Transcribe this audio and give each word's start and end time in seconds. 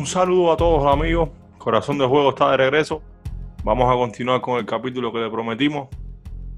un 0.00 0.06
saludo 0.06 0.50
a 0.50 0.56
todos 0.56 0.90
amigos. 0.90 1.28
Corazón 1.58 1.98
de 1.98 2.06
Juego 2.06 2.30
está 2.30 2.52
de 2.52 2.56
regreso. 2.56 3.02
Vamos 3.62 3.92
a 3.92 3.98
continuar 3.98 4.40
con 4.40 4.58
el 4.58 4.64
capítulo 4.64 5.12
que 5.12 5.18
le 5.18 5.28
prometimos, 5.28 5.90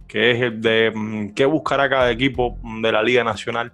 que 0.06 0.30
es 0.30 0.40
el 0.40 0.60
de 0.60 0.92
mm, 0.94 1.30
qué 1.30 1.44
buscará 1.44 1.90
cada 1.90 2.08
equipo 2.12 2.56
de 2.80 2.92
la 2.92 3.02
Liga 3.02 3.24
Nacional 3.24 3.72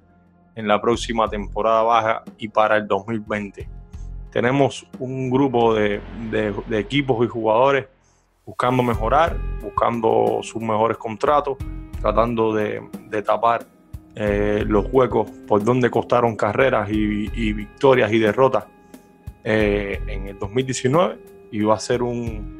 en 0.55 0.67
la 0.67 0.81
próxima 0.81 1.29
temporada 1.29 1.83
baja 1.83 2.23
y 2.39 2.49
para 2.49 2.79
el 2.79 2.89
2020. 2.89 3.69
Tenemos 4.31 4.87
un 5.01 5.29
grupo 5.29 5.75
de, 5.75 6.01
equipos 6.71 7.23
y 7.27 7.29
jugadores 7.29 7.89
buscando 8.47 8.83
mejorar, 8.83 9.37
buscando 9.61 10.39
sus 10.41 10.63
mejores 10.63 10.97
contratos, 10.97 11.59
tratando 12.01 12.55
de, 12.55 12.81
tapar 13.23 13.67
eh, 14.15 14.65
los 14.67 14.87
huecos 14.91 15.31
por 15.47 15.63
donde 15.63 15.91
costaron 15.91 16.37
carreras 16.37 16.89
y 16.91 17.53
victorias 17.53 18.11
y 18.11 18.19
derrotas 18.19 18.65
eh, 19.51 19.99
en 20.07 20.29
el 20.29 20.39
2019 20.39 21.17
y 21.53 21.63
va 21.63 21.75
a 21.75 21.81
ser 21.81 22.03
un, 22.03 22.59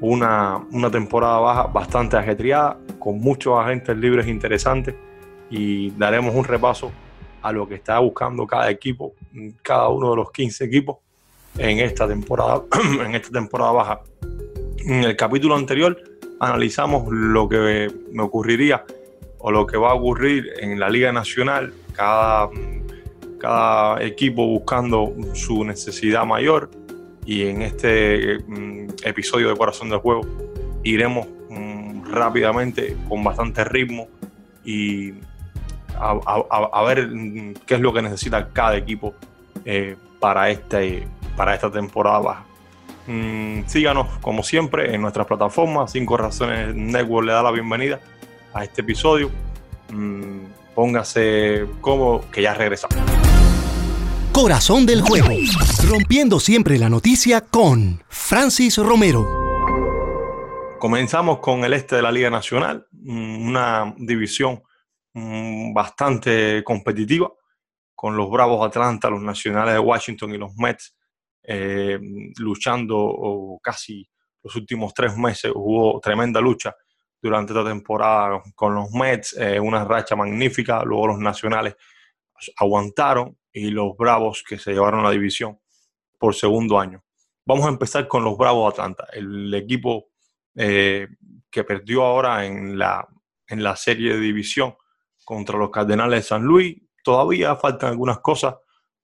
una, 0.00 0.56
una, 0.72 0.90
temporada 0.90 1.38
baja 1.38 1.62
bastante 1.68 2.16
ajetreada, 2.16 2.78
con 2.98 3.20
muchos 3.20 3.56
agentes 3.56 3.96
libres 3.96 4.26
interesantes 4.26 4.96
y 5.50 5.90
daremos 5.92 6.34
un 6.34 6.42
repaso 6.42 6.90
a 7.42 7.52
lo 7.52 7.68
que 7.68 7.76
está 7.76 8.00
buscando 8.00 8.44
cada 8.44 8.68
equipo, 8.70 9.14
cada 9.62 9.88
uno 9.88 10.10
de 10.10 10.16
los 10.16 10.32
15 10.32 10.64
equipos 10.64 10.96
en 11.56 11.78
esta 11.78 12.08
temporada, 12.08 12.64
en 13.04 13.14
esta 13.14 13.30
temporada 13.30 13.70
baja. 13.70 14.00
En 14.78 15.04
el 15.04 15.14
capítulo 15.14 15.54
anterior 15.54 15.96
analizamos 16.40 17.06
lo 17.08 17.48
que 17.48 17.88
me 18.10 18.24
ocurriría 18.24 18.84
o 19.38 19.52
lo 19.52 19.64
que 19.64 19.76
va 19.76 19.92
a 19.92 19.94
ocurrir 19.94 20.54
en 20.58 20.80
la 20.80 20.90
Liga 20.90 21.12
Nacional 21.12 21.72
cada 21.92 22.50
cada 23.40 24.02
equipo 24.04 24.46
buscando 24.46 25.12
su 25.32 25.64
necesidad 25.64 26.24
mayor 26.24 26.70
y 27.24 27.46
en 27.46 27.62
este 27.62 28.38
mm, 28.46 28.88
episodio 29.04 29.48
de 29.48 29.56
Corazón 29.56 29.88
del 29.90 29.98
Juego 29.98 30.22
iremos 30.84 31.26
mm, 31.48 32.04
rápidamente 32.12 32.96
con 33.08 33.24
bastante 33.24 33.64
ritmo 33.64 34.08
y 34.64 35.14
a, 35.98 36.82
ver 36.86 37.08
mm, 37.08 37.54
qué 37.66 37.74
es 37.74 37.80
lo 37.80 37.92
que 37.92 38.02
necesita 38.02 38.48
cada 38.48 38.76
equipo 38.76 39.14
eh, 39.64 39.96
para, 40.18 40.50
este, 40.50 41.06
para 41.36 41.54
esta 41.54 41.70
temporada 41.70 42.18
baja. 42.18 42.44
síganos 43.66 44.06
como 44.20 44.42
siempre 44.42 44.94
en 44.94 45.02
nuestras 45.02 45.26
plataformas. 45.26 45.92
Cinco 45.92 46.16
Razones 46.16 46.74
Network 46.74 47.26
le 47.26 47.32
da 47.32 47.42
la 47.42 47.50
bienvenida 47.50 48.00
a 48.52 48.64
este 48.64 48.82
episodio. 48.82 49.30
póngase 50.74 51.66
cómodo 51.80 52.24
que 52.30 52.42
ya 52.42 52.54
regresamos. 52.54 53.09
Corazón 54.40 54.86
del 54.86 55.02
juego. 55.02 55.28
Rompiendo 55.86 56.40
siempre 56.40 56.78
la 56.78 56.88
noticia 56.88 57.42
con 57.42 58.02
Francis 58.08 58.78
Romero. 58.78 59.28
Comenzamos 60.78 61.40
con 61.40 61.62
el 61.62 61.74
este 61.74 61.96
de 61.96 62.02
la 62.02 62.10
Liga 62.10 62.30
Nacional, 62.30 62.86
mm, 62.90 63.48
una 63.48 63.94
división 63.98 64.62
mm, 65.12 65.74
bastante 65.74 66.64
competitiva, 66.64 67.30
con 67.94 68.16
los 68.16 68.30
Bravos 68.30 68.66
Atlanta, 68.66 69.10
los 69.10 69.20
Nacionales 69.20 69.74
de 69.74 69.80
Washington 69.80 70.34
y 70.34 70.38
los 70.38 70.56
Mets 70.56 70.96
eh, 71.42 71.98
luchando 72.38 73.58
casi 73.62 74.08
los 74.42 74.56
últimos 74.56 74.94
tres 74.94 75.18
meses. 75.18 75.52
Hubo 75.54 76.00
tremenda 76.00 76.40
lucha 76.40 76.74
durante 77.20 77.52
esta 77.52 77.68
temporada 77.68 78.40
con 78.54 78.74
los 78.74 78.90
Mets, 78.92 79.36
eh, 79.36 79.60
una 79.60 79.84
racha 79.84 80.16
magnífica. 80.16 80.82
Luego 80.82 81.08
los 81.08 81.18
Nacionales 81.18 81.76
aguantaron 82.56 83.36
y 83.52 83.70
los 83.70 83.96
Bravos 83.96 84.44
que 84.46 84.58
se 84.58 84.72
llevaron 84.72 85.02
la 85.02 85.10
división 85.10 85.58
por 86.18 86.34
segundo 86.34 86.78
año. 86.78 87.02
Vamos 87.44 87.66
a 87.66 87.70
empezar 87.70 88.06
con 88.06 88.24
los 88.24 88.36
Bravos 88.36 88.72
Atlanta, 88.72 89.06
el 89.12 89.52
equipo 89.54 90.10
eh, 90.54 91.08
que 91.50 91.64
perdió 91.64 92.04
ahora 92.04 92.46
en 92.46 92.78
la, 92.78 93.06
en 93.48 93.62
la 93.62 93.76
serie 93.76 94.14
de 94.14 94.20
división 94.20 94.74
contra 95.24 95.58
los 95.58 95.70
Cardenales 95.70 96.20
de 96.20 96.28
San 96.28 96.42
Luis. 96.42 96.76
Todavía 97.02 97.56
faltan 97.56 97.90
algunas 97.90 98.20
cosas, 98.20 98.54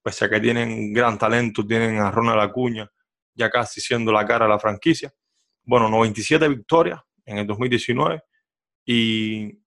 pese 0.03 0.27
a 0.27 0.31
que 0.31 0.41
tienen 0.41 0.93
gran 0.93 1.19
talento, 1.19 1.67
tienen 1.67 1.99
a 1.99 2.11
Ronald 2.11 2.41
Acuña 2.41 2.91
ya 3.37 3.51
casi 3.51 3.81
siendo 3.81 4.11
la 4.11 4.27
cara 4.27 4.47
de 4.47 4.51
la 4.51 4.59
franquicia. 4.59 5.13
Bueno, 5.63 5.89
97 5.89 6.49
victorias 6.49 7.01
en 7.25 7.39
el 7.39 7.47
2019 7.47 8.23
y 8.87 9.59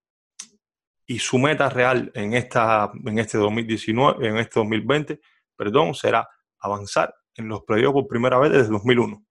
y 1.09 1.17
su 1.17 1.39
meta 1.39 1.71
real 1.71 2.11
en, 2.13 2.35
esta, 2.35 2.91
en 3.03 3.17
este 3.17 3.39
2019, 3.39 4.27
en 4.27 4.37
este 4.37 4.59
2020, 4.59 5.19
perdón, 5.55 5.95
será 5.95 6.29
avanzar 6.59 7.15
en 7.33 7.47
los 7.47 7.63
playoffs 7.63 7.93
por 7.93 8.07
primera 8.07 8.37
vez 8.37 8.51
desde 8.51 8.69
2001. 8.69 9.25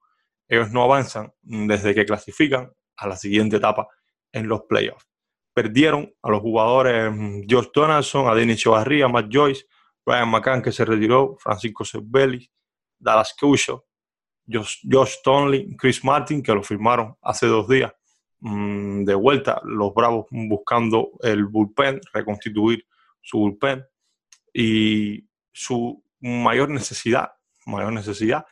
Ellos 0.48 0.72
no 0.72 0.82
avanzan 0.82 1.32
desde 1.40 1.94
que 1.94 2.04
clasifican 2.04 2.72
a 2.96 3.06
la 3.06 3.14
siguiente 3.14 3.58
etapa 3.58 3.86
en 4.32 4.48
los 4.48 4.62
playoffs. 4.62 5.06
Perdieron 5.54 6.12
a 6.20 6.30
los 6.30 6.40
jugadores 6.40 7.12
George 7.48 7.68
mm, 7.68 7.72
Donaldson, 7.72 8.28
a 8.28 8.34
Denis 8.34 8.60
Chavarría, 8.60 9.06
Matt 9.06 9.28
Joyce, 9.30 9.66
Brian 10.04 10.28
McCann 10.28 10.60
que 10.60 10.72
se 10.72 10.84
retiró, 10.84 11.36
Francisco 11.38 11.84
Cervelli, 11.84 12.50
Dallas 12.98 13.36
Cusho, 13.38 13.86
Josh, 14.52 14.78
Josh 14.90 15.14
Chris 15.78 16.02
Martin 16.02 16.42
que 16.42 16.52
lo 16.52 16.64
firmaron 16.64 17.14
hace 17.22 17.46
dos 17.46 17.68
días 17.68 17.92
Mm, 18.40 19.04
de 19.04 19.14
vuelta, 19.14 19.60
los 19.64 19.92
Bravos 19.94 20.26
buscando 20.30 21.10
el 21.22 21.46
bullpen, 21.46 22.00
reconstituir 22.12 22.86
su 23.20 23.38
bullpen 23.38 23.84
y 24.52 25.28
su 25.52 26.02
mayor 26.20 26.70
necesidad, 26.70 27.32
mayor 27.66 27.92
necesidad, 27.92 28.46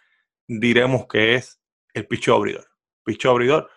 diremos 0.47 1.07
que 1.07 1.37
es 1.37 1.61
el 1.95 2.07
picho 2.07 2.35
abridor. 2.35 2.67
Picho 3.05 3.31
abridor 3.31 3.71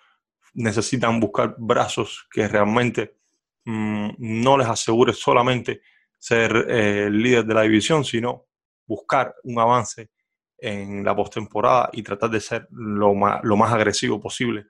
necesitan 0.55 1.19
buscar 1.19 1.55
brazos 1.57 2.27
que 2.31 2.47
realmente 2.47 3.17
mm, 3.65 4.09
no 4.17 4.57
les 4.57 4.67
asegure 4.67 5.13
solamente 5.13 5.81
ser 6.17 6.65
eh, 6.69 7.09
líder 7.11 7.45
de 7.45 7.53
la 7.53 7.61
división, 7.61 8.03
sino 8.03 8.47
buscar 8.85 9.35
un 9.43 9.59
avance 9.59 10.09
en 10.57 11.05
la 11.05 11.15
postemporada 11.15 11.89
y 11.93 12.03
tratar 12.03 12.31
de 12.31 12.41
ser 12.41 12.67
lo 12.71 13.13
más, 13.13 13.41
lo 13.43 13.55
más 13.55 13.71
agresivo 13.71 14.19
posible 14.19 14.65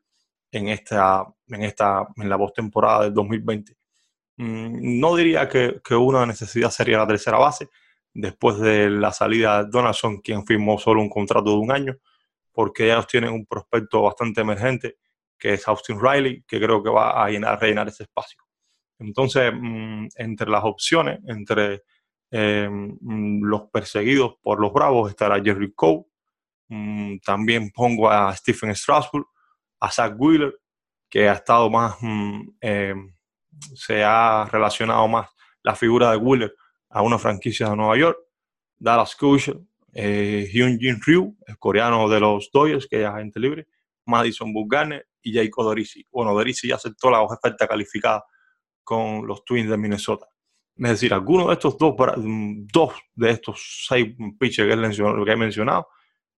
en 0.51 0.69
esta, 0.69 1.25
en 1.47 1.63
esta, 1.63 2.07
en 2.15 2.29
la 2.29 2.37
postemporada 2.37 3.03
del 3.03 3.13
2020. 3.13 3.75
Mm, 4.37 4.99
no 4.99 5.15
diría 5.15 5.47
que, 5.49 5.81
que, 5.83 5.95
una 5.95 6.25
necesidad 6.25 6.71
sería 6.71 6.97
la 6.99 7.07
tercera 7.07 7.37
base, 7.37 7.69
después 8.13 8.59
de 8.59 8.89
la 8.89 9.11
salida 9.11 9.63
de 9.63 9.69
Donaldson, 9.69 10.19
quien 10.21 10.45
firmó 10.45 10.79
solo 10.79 11.01
un 11.01 11.09
contrato 11.09 11.51
de 11.51 11.57
un 11.57 11.71
año, 11.71 11.97
porque 12.51 12.85
ellos 12.85 13.07
tienen 13.07 13.31
un 13.31 13.45
prospecto 13.45 14.01
bastante 14.01 14.41
emergente, 14.41 14.97
que 15.37 15.53
es 15.53 15.67
Austin 15.67 15.99
Riley, 16.01 16.43
que 16.47 16.59
creo 16.59 16.83
que 16.83 16.89
va 16.89 17.23
a 17.23 17.29
llenar, 17.29 17.59
rellenar 17.59 17.87
ese 17.87 18.03
espacio. 18.03 18.41
Entonces, 18.99 19.51
mm, 19.55 20.07
entre 20.17 20.49
las 20.49 20.63
opciones, 20.65 21.19
entre 21.27 21.83
em, 22.31 22.97
los 23.41 23.63
perseguidos 23.71 24.35
por 24.41 24.59
los 24.59 24.71
Bravos, 24.71 25.09
estará 25.09 25.41
Jerry 25.43 25.73
Cole, 25.73 26.03
mm, 26.67 27.17
también 27.25 27.71
pongo 27.71 28.09
a 28.09 28.35
Stephen 28.35 28.75
Strasburg, 28.75 29.25
a 29.79 29.91
Zach 29.91 30.15
Wheeler, 30.17 30.57
que 31.09 31.29
ha 31.29 31.33
estado 31.33 31.69
más, 31.69 31.95
mm, 32.01 32.41
eh, 32.61 32.95
se 33.75 34.03
ha 34.03 34.45
relacionado 34.51 35.07
más 35.07 35.29
la 35.63 35.75
figura 35.75 36.11
de 36.11 36.17
Wheeler 36.17 36.53
a 36.89 37.01
una 37.01 37.17
franquicia 37.17 37.69
de 37.69 37.75
Nueva 37.75 37.97
York, 37.97 38.17
Dallas 38.77 39.15
Keuchel, 39.15 39.65
eh, 39.93 40.47
Hyun 40.51 40.77
Jin 40.79 40.99
Ryu, 41.05 41.35
el 41.47 41.57
coreano 41.57 42.07
de 42.07 42.19
los 42.19 42.49
Dodgers, 42.51 42.87
que 42.87 43.01
es 43.01 43.07
agente 43.07 43.39
libre, 43.39 43.67
Madison 44.05 44.53
Bumgarner 44.53 45.07
y 45.21 45.33
Jacob 45.33 45.65
Dorisi. 45.65 46.05
Bueno, 46.11 46.33
Dorisi 46.33 46.67
ya 46.67 46.75
aceptó 46.75 47.09
la 47.09 47.21
oferta 47.21 47.67
calificada 47.67 48.23
con 48.83 49.25
los 49.27 49.43
Twins 49.43 49.69
de 49.69 49.77
Minnesota. 49.77 50.27
Es 50.75 50.89
decir, 50.91 51.13
alguno 51.13 51.47
de 51.47 51.53
estos 51.53 51.77
dos, 51.77 51.93
mm, 52.17 52.67
dos 52.71 52.93
de 53.13 53.31
estos 53.31 53.85
seis 53.87 54.15
pitchers 54.39 54.67
que 54.73 55.31
he 55.31 55.35
mencionado 55.35 55.89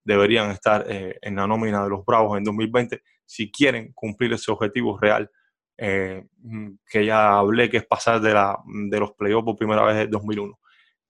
deberían 0.03 0.49
estar 0.49 0.83
eh, 0.89 1.17
en 1.21 1.35
la 1.35 1.45
nómina 1.45 1.83
de 1.83 1.89
los 1.89 2.03
Bravos 2.03 2.37
en 2.37 2.43
2020 2.43 3.01
si 3.31 3.49
quieren 3.49 3.93
cumplir 3.93 4.33
ese 4.33 4.51
objetivo 4.51 4.99
real 4.99 5.31
eh, 5.77 6.25
mm, 6.39 6.71
que 6.85 7.05
ya 7.05 7.37
hablé, 7.37 7.69
que 7.69 7.77
es 7.77 7.85
pasar 7.85 8.19
de, 8.19 8.33
la, 8.33 8.57
de 8.65 8.99
los 8.99 9.13
playoffs 9.13 9.45
por 9.45 9.55
primera 9.55 9.83
vez 9.83 10.03
en 10.03 10.11
2001. 10.11 10.59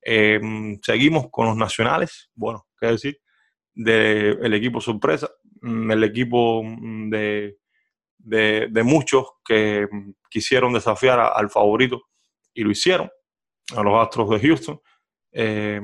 Eh, 0.04 0.38
mm, 0.40 0.74
seguimos 0.82 1.30
con 1.32 1.46
los 1.46 1.56
nacionales, 1.56 2.30
bueno, 2.36 2.68
qué 2.80 2.86
decir, 2.86 3.18
del 3.74 4.54
equipo 4.54 4.80
sorpresa, 4.80 5.28
mm, 5.62 5.90
el 5.90 6.04
equipo 6.04 6.62
de, 7.08 7.58
de, 8.18 8.82
muchos 8.84 9.26
que 9.44 9.88
quisieron 10.30 10.72
desafiar 10.72 11.18
al 11.18 11.50
favorito 11.50 12.04
y 12.54 12.62
lo 12.62 12.70
hicieron, 12.70 13.10
a 13.76 13.82
los 13.82 14.00
Astros 14.00 14.30
de 14.30 14.46
Houston. 14.46 14.80
Eh, 15.32 15.80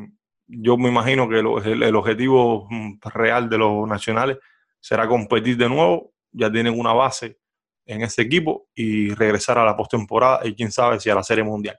yo 0.46 0.76
me 0.76 0.88
imagino 0.88 1.28
que 1.28 1.40
el, 1.40 1.96
objetivo 1.96 2.68
real 3.02 3.48
de 3.50 3.58
los 3.58 3.88
nacionales 3.88 4.38
será 4.78 5.08
competir 5.08 5.56
de 5.56 5.68
nuevo 5.68 6.12
ya 6.38 6.50
tienen 6.50 6.78
una 6.78 6.92
base 6.92 7.38
en 7.84 8.02
ese 8.02 8.22
equipo 8.22 8.68
y 8.74 9.12
regresar 9.14 9.58
a 9.58 9.64
la 9.64 9.76
postemporada 9.76 10.46
y 10.46 10.54
quién 10.54 10.70
sabe 10.70 11.00
si 11.00 11.10
a 11.10 11.14
la 11.14 11.22
Serie 11.22 11.42
Mundial. 11.42 11.78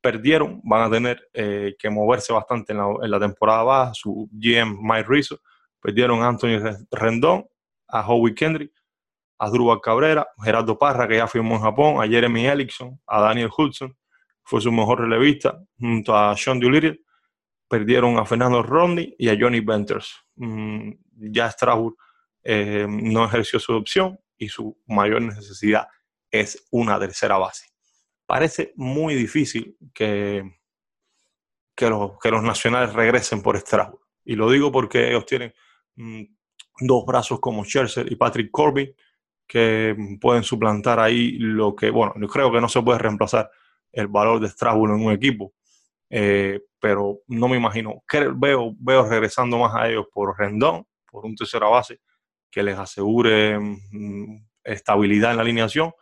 perdieron, 0.00 0.60
van 0.64 0.82
a 0.82 0.90
tener 0.90 1.30
eh, 1.32 1.76
que 1.78 1.88
moverse 1.88 2.32
bastante 2.32 2.74
en 2.74 3.10
la, 3.10 3.18
temporada 3.18 3.62
baja. 3.62 3.94
Su 3.94 4.28
GM 4.32 4.78
Mike 4.82 5.06
Rizzo 5.08 5.40
perdieron 5.80 6.22
a 6.22 6.28
Anthony 6.28 6.60
Rendón, 6.90 7.46
a 7.88 8.06
Howie 8.06 8.34
Kendrick, 8.34 8.72
a 9.38 9.48
Drubal 9.48 9.80
Cabrera, 9.80 10.26
Gerardo 10.42 10.78
Parra, 10.78 11.08
que 11.08 11.16
ya 11.16 11.26
firmó 11.26 11.54
en 11.56 11.62
Japón, 11.62 12.02
a 12.02 12.06
Jeremy 12.06 12.46
Ellickson, 12.46 13.00
a 13.06 13.20
Daniel 13.20 13.50
Hudson, 13.56 13.96
fue 14.42 14.60
su 14.60 14.70
mejor 14.70 15.00
relevista, 15.00 15.58
junto 15.78 16.14
a 16.14 16.36
Sean 16.36 16.60
Doolittle. 16.60 17.00
Perdieron 17.66 18.18
a 18.18 18.26
Fernando 18.26 18.62
Rodney 18.62 19.14
y 19.18 19.28
a 19.30 19.36
Johnny 19.38 19.60
Venters. 19.60 20.14
Mm, 20.36 20.90
ya 21.32 21.50
Strasbourg 21.50 21.96
eh, 22.44 22.86
no 22.88 23.24
ejerció 23.24 23.58
su 23.58 23.72
opción 23.72 24.20
y 24.36 24.48
su 24.48 24.78
mayor 24.86 25.22
necesidad 25.22 25.88
es 26.30 26.66
una 26.70 26.98
tercera 26.98 27.38
base. 27.38 27.66
Parece 28.26 28.72
muy 28.76 29.14
difícil 29.14 29.76
que, 29.94 30.58
que, 31.74 31.88
los, 31.88 32.18
que 32.18 32.30
los 32.30 32.42
nacionales 32.42 32.92
regresen 32.92 33.42
por 33.42 33.58
Strasbourg. 33.58 34.02
Y 34.24 34.36
lo 34.36 34.50
digo 34.50 34.70
porque 34.70 35.08
ellos 35.08 35.24
tienen 35.26 35.54
mm, 35.96 36.22
dos 36.80 37.04
brazos 37.06 37.40
como 37.40 37.64
Scherzer 37.64 38.10
y 38.10 38.16
Patrick 38.16 38.50
Corbin 38.50 38.94
que 39.46 39.94
pueden 40.20 40.42
suplantar 40.42 40.98
ahí 41.00 41.32
lo 41.38 41.74
que, 41.74 41.90
bueno, 41.90 42.14
yo 42.18 42.28
creo 42.28 42.50
que 42.50 42.60
no 42.60 42.68
se 42.68 42.82
puede 42.82 42.98
reemplazar 42.98 43.50
el 43.92 44.08
valor 44.08 44.40
de 44.40 44.48
Strasbourg 44.48 44.94
en 44.94 45.04
un 45.06 45.12
equipo, 45.12 45.52
eh, 46.08 46.60
pero 46.80 47.20
no 47.28 47.48
me 47.48 47.56
imagino, 47.56 48.02
veo, 48.36 48.74
veo 48.78 49.08
regresando 49.08 49.58
más 49.58 49.74
a 49.74 49.88
ellos 49.88 50.06
por 50.12 50.36
Rendón, 50.38 50.86
por 51.10 51.26
un 51.26 51.36
tercera 51.36 51.68
base 51.68 52.00
que 52.54 52.62
les 52.62 52.78
asegure 52.78 53.58
mm, 53.58 54.46
estabilidad 54.62 55.32
en 55.32 55.36
la 55.38 55.42
alineación 55.42 55.92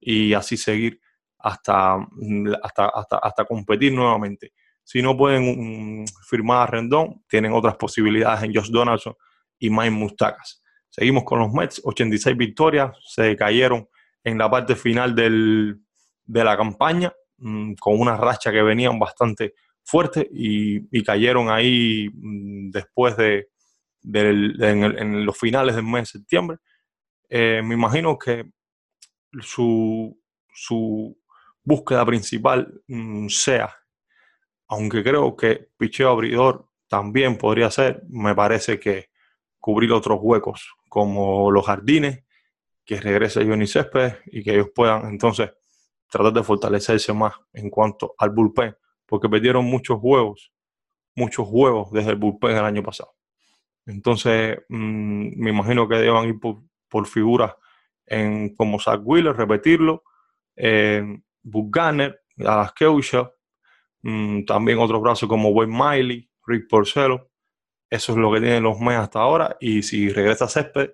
y 0.00 0.32
así 0.32 0.56
seguir 0.56 1.00
hasta, 1.38 1.98
mm, 1.98 2.54
hasta, 2.62 2.88
hasta, 3.22 3.44
competir 3.44 3.92
nuevamente. 3.92 4.54
Si 4.82 5.02
no 5.02 5.14
pueden 5.14 6.02
mm, 6.02 6.06
firmar 6.26 6.62
a 6.62 6.66
Rendón, 6.66 7.22
tienen 7.28 7.52
otras 7.52 7.76
posibilidades 7.76 8.42
en 8.42 8.54
Josh 8.54 8.70
Donaldson 8.70 9.14
y 9.58 9.68
Mike 9.68 9.90
Mustakas. 9.90 10.64
Seguimos 10.88 11.24
con 11.24 11.40
los 11.40 11.52
Mets, 11.52 11.82
86 11.84 12.36
victorias, 12.38 12.96
se 13.06 13.36
cayeron 13.36 13.86
en 14.24 14.38
la 14.38 14.50
parte 14.50 14.76
final 14.76 15.14
del, 15.14 15.78
de 16.24 16.44
la 16.44 16.56
campaña, 16.56 17.12
con 17.78 18.00
una 18.00 18.16
racha 18.16 18.50
que 18.50 18.62
venían 18.62 18.98
bastante 18.98 19.54
fuerte 19.84 20.26
y, 20.32 21.02
cayeron 21.02 21.50
ahí 21.50 22.08
después 22.70 23.16
de, 23.16 23.48
en, 24.04 25.26
los 25.26 25.38
finales 25.38 25.76
del 25.76 25.84
mes 25.84 26.02
de 26.02 26.18
septiembre. 26.18 26.58
Eh, 27.28 27.62
me 27.64 27.74
imagino 27.74 28.18
que 28.18 28.50
su, 29.40 30.18
su 30.52 31.16
búsqueda 31.62 32.04
principal 32.06 32.82
mm, 32.86 33.28
sea, 33.28 33.74
aunque 34.68 35.02
creo 35.02 35.36
que 35.36 35.68
picheo 35.76 36.10
abridor 36.10 36.68
también 36.88 37.36
podría 37.36 37.70
ser, 37.70 38.02
me 38.08 38.34
parece 38.34 38.80
que 38.80 39.10
cubrir 39.58 39.92
otros 39.92 40.18
huecos 40.22 40.74
como 40.88 41.50
los 41.50 41.66
jardines, 41.66 42.24
que 42.84 43.00
regrese 43.00 43.44
Johnny 43.44 43.66
Césped 43.66 44.14
y 44.26 44.42
que 44.42 44.54
ellos 44.54 44.70
puedan 44.74 45.06
entonces 45.10 45.50
tratar 46.08 46.32
de 46.32 46.42
fortalecerse 46.42 47.12
más 47.12 47.34
en 47.52 47.68
cuanto 47.68 48.14
al 48.16 48.30
bullpen, 48.30 48.74
porque 49.04 49.28
perdieron 49.28 49.66
muchos 49.66 49.98
huevos, 50.00 50.52
muchos 51.14 51.46
huevos 51.50 51.92
desde 51.92 52.12
el 52.12 52.16
bullpen 52.16 52.54
del 52.54 52.64
año 52.64 52.82
pasado. 52.82 53.17
Entonces, 53.88 54.58
mm, 54.68 55.40
me 55.42 55.50
imagino 55.50 55.88
que 55.88 55.96
deban 55.96 56.28
ir 56.28 56.38
por, 56.38 57.06
figuras 57.06 57.54
en, 58.06 58.54
como 58.54 58.78
Zach 58.78 59.00
Wheeler, 59.02 59.34
repetirlo, 59.34 60.04
eh, 60.56 61.02
Buck 61.42 61.74
Garner, 61.74 62.20
Alas 62.38 62.72
Keusha, 62.74 63.32
mm, 64.02 64.44
también 64.44 64.78
otros 64.78 65.00
brazos 65.00 65.28
como 65.28 65.50
Wayne 65.50 65.74
Miley, 65.74 66.30
Rick 66.46 66.68
Porcelo, 66.68 67.30
eso 67.90 68.12
es 68.12 68.18
lo 68.18 68.30
que 68.32 68.40
tienen 68.40 68.62
los 68.62 68.78
Mets 68.78 68.98
hasta 68.98 69.20
ahora. 69.20 69.56
Y 69.60 69.82
si 69.82 70.10
regresa 70.10 70.48
Césped, 70.48 70.90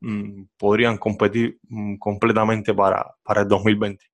mm, 0.00 0.44
podrían 0.56 0.98
competir 0.98 1.60
completamente 2.00 2.74
para, 2.74 3.16
el 3.36 3.48
2020. 3.48 4.04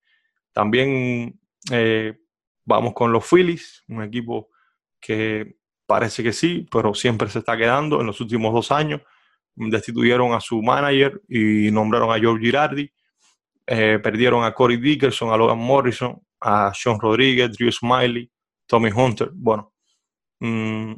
También 0.52 1.40
eh, 1.72 2.18
vamos 2.66 2.92
con 2.92 3.12
los 3.12 3.26
Phillies, 3.28 3.84
un 3.88 4.02
equipo 4.02 4.50
que 5.00 5.59
parece 5.90 6.22
que 6.22 6.32
sí, 6.32 6.68
pero 6.70 6.94
siempre 6.94 7.28
se 7.28 7.40
está 7.40 7.56
quedando. 7.56 8.00
En 8.00 8.06
los 8.06 8.20
últimos 8.20 8.54
dos 8.54 8.70
años 8.70 9.00
destituyeron 9.56 10.32
a 10.32 10.40
su 10.40 10.62
manager 10.62 11.20
y 11.28 11.68
nombraron 11.72 12.12
a 12.12 12.18
George 12.20 12.44
Girardi. 12.44 12.92
Eh, 13.66 13.98
perdieron 14.00 14.44
a 14.44 14.54
Corey 14.54 14.76
Dickerson, 14.76 15.32
a 15.32 15.36
Logan 15.36 15.58
Morrison, 15.58 16.16
a 16.40 16.70
Sean 16.72 17.00
Rodríguez, 17.00 17.50
Drew 17.58 17.72
Smiley, 17.72 18.30
Tommy 18.68 18.90
Hunter. 18.94 19.30
Bueno, 19.34 19.72
mm, 20.38 20.92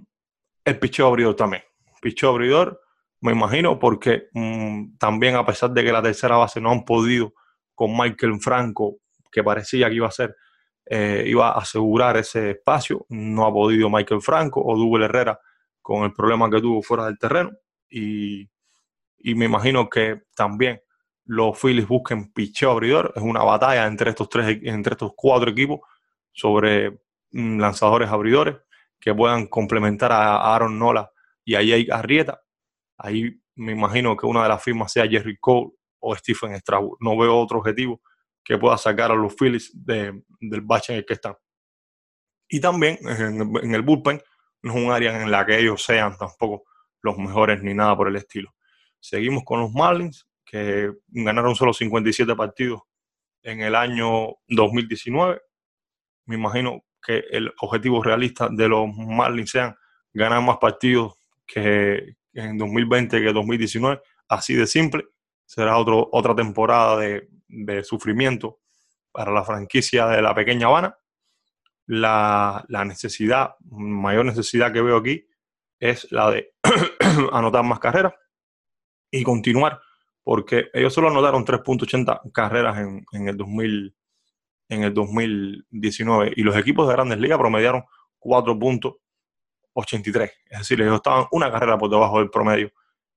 el 0.66 0.78
picheo 0.78 1.06
abridor 1.06 1.36
también. 1.36 1.62
Picheo 2.02 2.28
abridor, 2.28 2.78
me 3.22 3.32
imagino, 3.32 3.78
porque 3.78 4.24
mm, 4.34 4.98
también 4.98 5.36
a 5.36 5.46
pesar 5.46 5.70
de 5.70 5.84
que 5.84 5.90
la 5.90 6.02
tercera 6.02 6.36
base 6.36 6.60
no 6.60 6.70
han 6.70 6.84
podido 6.84 7.32
con 7.74 7.96
Michael 7.96 8.38
Franco, 8.42 8.98
que 9.30 9.42
parecía 9.42 9.88
que 9.88 9.94
iba 9.94 10.08
a 10.08 10.10
ser, 10.10 10.36
eh, 10.94 11.24
iba 11.26 11.48
a 11.48 11.58
asegurar 11.60 12.18
ese 12.18 12.50
espacio, 12.50 13.06
no 13.08 13.46
ha 13.46 13.52
podido 13.52 13.88
Michael 13.88 14.20
Franco 14.20 14.62
o 14.62 14.76
Double 14.76 15.06
Herrera 15.06 15.40
con 15.80 16.04
el 16.04 16.12
problema 16.12 16.50
que 16.50 16.60
tuvo 16.60 16.82
fuera 16.82 17.06
del 17.06 17.18
terreno. 17.18 17.52
Y, 17.88 18.46
me 19.34 19.46
imagino 19.46 19.88
que 19.88 20.24
también 20.36 20.82
los 21.24 21.58
Phillies 21.58 21.88
busquen 21.88 22.30
picheo 22.34 22.72
abridor. 22.72 23.10
Es 23.16 23.22
una 23.22 23.42
batalla 23.42 23.86
entre 23.86 24.10
estos 24.10 24.28
tres, 24.28 24.58
entre 24.64 24.92
estos 24.92 25.12
cuatro 25.16 25.52
equipos 25.52 25.80
sobre 26.30 26.90
mm, 27.30 27.58
lanzadores 27.58 28.10
abridores 28.10 28.56
que 29.00 29.14
puedan 29.14 29.46
complementar 29.46 30.12
a 30.12 30.54
Aaron 30.54 30.78
Nola 30.78 31.10
y 31.42 31.54
a 31.54 31.62
Jake 31.62 31.90
Arrieta. 31.90 32.42
Ahí 32.98 33.40
me 33.54 33.72
imagino 33.72 34.14
que 34.14 34.26
una 34.26 34.42
de 34.42 34.50
las 34.50 34.62
firmas 34.62 34.92
sea 34.92 35.08
Jerry 35.08 35.38
Cole 35.38 35.70
o 36.00 36.14
Stephen 36.14 36.54
Strasburg. 36.60 36.98
No 37.00 37.16
veo 37.16 37.38
otro 37.38 37.60
objetivo 37.60 38.02
que 38.44 38.58
pueda 38.58 38.76
sacar 38.76 39.10
a 39.10 39.14
los 39.14 39.34
Phillies 39.34 39.70
del 39.74 40.60
bache 40.62 40.92
en 40.92 40.98
el 41.00 41.06
que 41.06 41.14
están. 41.14 41.34
Y 42.48 42.60
también 42.60 42.98
en, 43.02 43.74
el 43.74 43.82
bullpen 43.82 44.20
no 44.62 44.74
es 44.74 44.84
un 44.84 44.92
área 44.92 45.20
en 45.22 45.30
la 45.30 45.46
que 45.46 45.58
ellos 45.58 45.82
sean 45.82 46.16
tampoco 46.18 46.64
los 47.00 47.16
mejores 47.16 47.62
ni 47.62 47.74
nada 47.74 47.96
por 47.96 48.08
el 48.08 48.16
estilo. 48.16 48.54
Seguimos 49.00 49.42
con 49.44 49.60
los 49.60 49.72
Marlins, 49.72 50.28
que 50.44 50.92
ganaron 51.08 51.54
solo 51.54 51.72
57 51.72 52.34
partidos 52.36 52.82
en 53.42 53.62
el 53.62 53.74
año 53.74 54.34
2019. 54.48 55.40
Me 56.26 56.36
imagino 56.36 56.84
que 57.04 57.24
el 57.30 57.52
objetivo 57.60 58.02
realista 58.02 58.48
de 58.50 58.68
los 58.68 58.86
Marlins 58.94 59.50
sean 59.50 59.74
ganar 60.12 60.42
más 60.42 60.58
partidos 60.58 61.14
que 61.46 62.16
en 62.34 62.58
2020 62.58 63.20
que 63.20 63.32
2019, 63.32 64.00
así 64.28 64.54
de 64.54 64.66
simple. 64.66 65.04
Será 65.46 65.76
otro, 65.78 66.08
otra 66.12 66.34
temporada 66.34 66.98
de, 66.98 67.28
sufrimiento 67.82 68.60
para 69.10 69.32
la 69.32 69.44
franquicia 69.44 70.06
de 70.06 70.22
la 70.22 70.34
pequeña 70.34 70.66
Habana. 70.66 70.96
La, 71.86 72.64
la, 72.68 72.84
necesidad, 72.84 73.56
mayor 73.60 74.24
necesidad 74.24 74.72
que 74.72 74.80
veo 74.80 74.98
aquí 74.98 75.26
es 75.80 76.10
la 76.12 76.30
de 76.30 76.54
anotar 77.32 77.64
más 77.64 77.80
carreras 77.80 78.14
y 79.10 79.24
continuar, 79.24 79.80
porque 80.22 80.70
ellos 80.72 80.94
solo 80.94 81.08
anotaron 81.08 81.44
3.80 81.44 82.30
carreras 82.32 82.78
en, 82.78 83.04
en 83.12 83.28
el 83.28 83.36
2000, 83.36 83.94
en 84.68 84.84
el 84.84 84.94
2019 84.94 86.34
y 86.36 86.42
los 86.42 86.56
equipos 86.56 86.86
de 86.86 86.94
grandes 86.94 87.18
ligas 87.18 87.38
promediaron 87.38 87.82
4.83. 88.20 90.30
Es 90.46 90.58
decir, 90.60 90.80
ellos 90.80 90.96
estaban 90.96 91.26
una 91.32 91.50
carrera 91.50 91.76
por 91.76 91.90
debajo 91.90 92.20
del 92.20 92.30
promedio 92.30 92.70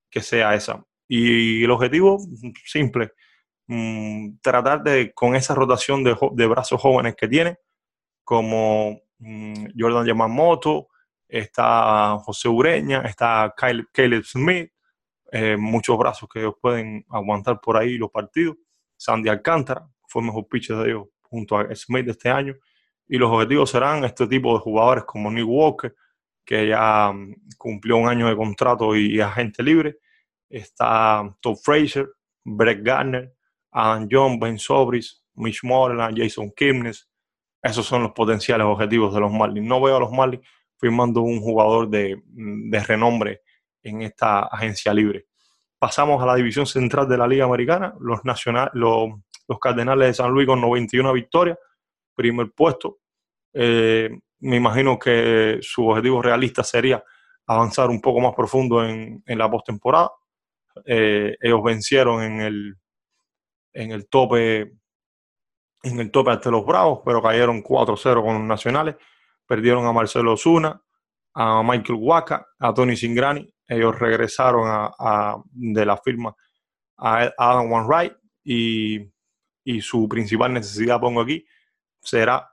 que 0.10 0.22
sea 0.22 0.56
esa. 0.56 0.84
Y 1.08 1.64
el 1.64 1.72
objetivo 1.72 2.20
simple, 2.66 3.12
mm, 3.68 4.38
tratar 4.42 4.84
de, 4.84 5.14
con 5.14 5.36
esa 5.36 5.56
rotación 5.56 6.04
de, 6.04 6.48
brazos 6.48 6.82
jóvenes 6.82 7.16
que 7.16 7.28
tiene, 7.28 7.58
como 8.24 9.02
mm, 9.20 9.68
Jordan 9.78 10.06
Yamamoto, 10.06 10.88
está 11.28 12.18
José 12.20 12.48
Ureña, 12.50 13.02
está 13.02 13.54
Caleb 13.56 14.24
Smith, 14.24 14.72
eh, 15.32 15.58
muchos 15.58 15.98
brazos 15.98 16.30
que 16.32 16.40
ellos 16.40 16.56
pueden 16.62 17.06
aguantar 17.10 17.60
por 17.60 17.78
ahí 17.78 17.98
los 17.98 18.12
partidos. 18.12 18.58
Sandy 18.96 19.30
Alcántara 19.30 19.88
fue 20.08 20.22
el 20.22 20.28
mejor 20.28 20.48
pitcher 20.48 20.78
de 20.78 20.90
ellos 20.92 21.08
junto 21.22 21.58
a 21.58 21.76
Smith 21.76 22.08
este 22.08 22.30
año. 22.30 22.56
Y 23.08 23.18
los 23.18 23.32
objetivos 23.32 23.70
serán 23.70 24.04
este 24.06 24.28
tipo 24.28 24.54
de 24.54 24.60
jugadores 24.60 25.04
como 25.04 25.30
Nick 25.30 25.46
Walker, 25.48 25.96
que 26.46 26.68
ya 26.68 27.12
mm, 27.12 27.36
cumplió 27.58 27.98
un 27.98 28.08
año 28.08 28.28
de 28.28 28.36
contrato 28.36 28.96
y, 28.96 29.20
agente 29.20 29.62
libre. 29.62 29.98
Está 30.50 31.36
Todd 31.42 31.58
Fraser, 31.62 32.08
Brett 32.44 32.84
Garner, 32.84 33.35
Adam 33.76 34.08
John, 34.10 34.40
Ben 34.40 34.58
Sobris, 34.58 35.24
Mitch 35.36 35.64
Moreland, 35.64 36.18
Jason 36.18 36.52
Kipnis. 36.56 37.10
Esos 37.62 37.86
son 37.86 38.04
los 38.04 38.12
potenciales 38.12 38.66
objetivos 38.66 39.14
de 39.14 39.20
los 39.20 39.32
Marlins. 39.32 39.68
No 39.68 39.82
veo 39.82 39.98
a 39.98 40.00
los 40.00 40.12
Marlins 40.12 40.48
firmando 40.78 41.22
un 41.22 41.40
jugador 41.42 41.90
de, 41.90 42.16
mm, 42.26 42.70
de 42.70 42.84
renombre 42.84 43.42
en 43.84 44.02
esta 44.02 44.44
agencia 44.44 44.94
libre. 44.94 45.28
Pasamos 45.78 46.22
a 46.22 46.26
la 46.26 46.36
división 46.36 46.66
central 46.66 47.08
de 47.08 47.18
la 47.18 47.28
Liga 47.28 47.46
Americana. 47.46 47.94
Los, 48.00 48.24
nacional, 48.24 48.70
los 48.74 49.10
los 49.48 49.60
Cardenales 49.60 50.08
de 50.08 50.14
San 50.14 50.32
Luis 50.32 50.48
con 50.48 50.62
91 50.62 51.14
victorias, 51.14 51.58
primer 52.16 52.52
puesto. 52.52 53.00
Eh, 53.54 54.10
me 54.40 54.58
imagino 54.58 55.00
que 55.00 55.60
su 55.62 55.88
objetivo 55.88 56.22
realista 56.22 56.64
sería 56.64 57.04
avanzar 57.48 57.90
un 57.90 58.02
poco 58.02 58.20
más 58.20 58.34
profundo 58.36 58.84
en, 58.84 59.24
en 59.26 59.38
la 59.38 59.50
postemporada. 59.50 60.12
Eh, 60.86 61.38
ellos 61.40 61.64
vencieron 61.64 62.24
en 62.24 62.42
el, 62.42 62.76
en 63.76 63.92
el 63.92 64.08
tope 64.08 64.74
en 65.86 66.00
el 66.00 66.10
tope 66.10 66.32
ante 66.32 66.50
los 66.50 66.66
Bravos, 66.66 67.02
pero 67.06 67.22
cayeron 67.22 67.62
4-0 67.62 68.24
con 68.24 68.34
los 68.34 68.44
Nacionales. 68.44 68.96
Perdieron 69.46 69.86
a 69.86 69.94
Marcelo 69.94 70.34
Osuna, 70.34 70.82
a 71.36 71.62
Michael 71.62 72.00
Waka, 72.02 72.48
a 72.58 72.74
Tony 72.74 72.98
Singrani. 72.98 73.48
Ellos 73.68 73.98
regresaron 73.98 74.64
a, 74.68 75.38
de 75.52 75.86
la 75.86 75.98
firma 75.98 76.36
a 76.98 77.32
Adam 77.38 77.88
Wright 77.88 78.14
y, 78.44 79.00
y, 79.64 79.82
su 79.82 80.08
principal 80.08 80.54
necesidad, 80.54 81.00
pongo 81.00 81.22
aquí, 81.22 81.46
será 82.00 82.50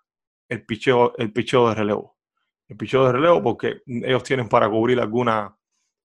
el 0.48 0.66
picheo, 0.66 1.14
el 1.16 1.32
picheo 1.32 1.68
de 1.68 1.74
relevo. 1.74 2.18
El 2.68 2.76
picheo 2.76 3.06
de 3.06 3.12
relevo 3.12 3.42
porque 3.42 3.82
ellos 3.86 4.24
tienen 4.24 4.48
para 4.48 4.68
cubrir 4.68 5.00
alguna, 5.00 5.56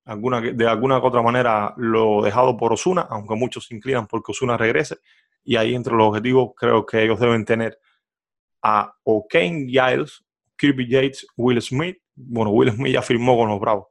de 0.07 0.67
alguna 0.67 0.99
u 0.99 1.05
otra 1.05 1.21
manera 1.21 1.73
lo 1.75 2.21
dejado 2.21 2.55
por 2.55 2.71
Osuna, 2.71 3.07
aunque 3.09 3.35
muchos 3.35 3.65
se 3.65 3.75
inclinan 3.75 4.07
porque 4.07 4.31
Osuna 4.31 4.55
regrese 4.55 4.99
y 5.43 5.57
ahí 5.57 5.75
entre 5.75 5.93
los 5.95 6.07
objetivos 6.07 6.51
creo 6.55 6.85
que 6.85 7.03
ellos 7.03 7.19
deben 7.19 7.43
tener 7.43 7.79
a 8.61 8.93
O'Kane 9.03 9.67
Giles, 9.67 10.23
Kirby 10.57 10.89
Yates, 10.89 11.27
Will 11.35 11.61
Smith. 11.61 11.97
Bueno, 12.15 12.51
Will 12.51 12.71
Smith 12.71 12.93
ya 12.93 13.01
firmó 13.01 13.37
con 13.37 13.49
los 13.49 13.59
Bravos 13.59 13.87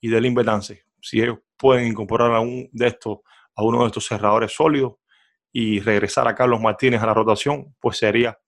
y 0.00 0.08
Delin 0.08 0.34
Betance. 0.34 0.84
Si 1.00 1.20
ellos 1.20 1.38
pueden 1.56 1.86
incorporar 1.86 2.32
a 2.32 2.40
un 2.40 2.68
de 2.72 2.86
estos, 2.86 3.18
a 3.54 3.62
uno 3.62 3.80
de 3.82 3.86
estos 3.88 4.06
cerradores 4.06 4.52
sólidos 4.52 4.94
y 5.52 5.80
regresar 5.80 6.28
a 6.28 6.34
Carlos 6.34 6.60
Martínez 6.60 7.02
a 7.02 7.06
la 7.06 7.14
rotación, 7.14 7.74
pues 7.80 7.98
sería 7.98 8.38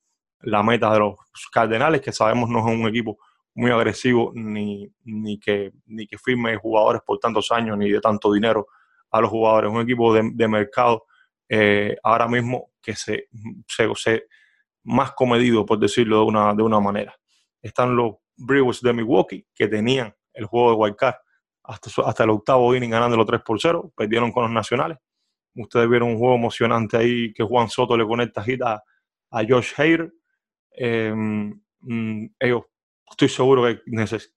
la 0.40 0.62
meta 0.62 0.92
de 0.92 1.00
los 1.00 1.16
Cardenales, 1.52 2.00
que 2.00 2.12
sabemos 2.12 2.48
no 2.48 2.60
es 2.60 2.64
un 2.66 2.88
equipo 2.88 3.18
muy 3.54 3.70
agresivo 3.70 4.32
ni, 4.34 4.90
ni, 5.04 5.38
que, 5.38 5.72
ni 5.86 6.06
que 6.06 6.18
firme 6.18 6.56
jugadores 6.56 7.02
por 7.04 7.18
tantos 7.18 7.50
años 7.50 7.76
ni 7.76 7.90
de 7.90 8.00
tanto 8.00 8.32
dinero 8.32 8.66
a 9.10 9.20
los 9.20 9.30
jugadores. 9.30 9.70
Un 9.70 9.80
equipo 9.80 10.14
de, 10.14 10.30
de 10.32 10.48
mercado 10.48 11.04
eh, 11.48 11.96
ahora 12.04 12.28
mismo 12.28 12.70
que 12.80 12.94
se, 12.94 13.28
se, 13.66 14.26
más 14.84 15.12
comedido, 15.12 15.66
por 15.66 15.80
decirlo 15.80 16.20
de 16.20 16.24
una, 16.24 16.54
de 16.54 16.62
una 16.62 16.78
manera. 16.78 17.14
Están 17.60 17.96
los 17.96 18.14
Brewers 18.36 18.80
de 18.80 18.92
Milwaukee, 18.92 19.46
que 19.52 19.66
tenían 19.66 20.14
el 20.32 20.46
juego 20.46 20.70
de 20.70 20.76
Wildcard 20.76 21.16
hasta, 21.64 21.90
hasta 22.06 22.24
el 22.24 22.30
octavo 22.30 22.74
inning 22.74 22.90
ganándolo 22.90 23.26
3 23.26 23.42
por 23.42 23.60
0, 23.60 23.92
perdieron 23.96 24.30
con 24.30 24.44
los 24.44 24.52
nacionales. 24.52 24.98
Ustedes 25.56 25.88
vieron 25.90 26.10
un 26.10 26.18
juego 26.18 26.36
emocionante 26.36 26.96
ahí 26.96 27.32
que 27.34 27.42
Juan 27.42 27.68
Soto 27.68 27.96
le 27.96 28.06
conecta 28.06 28.44
a, 28.64 28.82
a 29.30 29.44
Josh 29.46 29.72
Hader. 29.76 30.12
Mm, 30.80 32.26
ellos, 32.38 32.62
estoy 33.10 33.28
seguro 33.28 33.64
que 33.64 33.80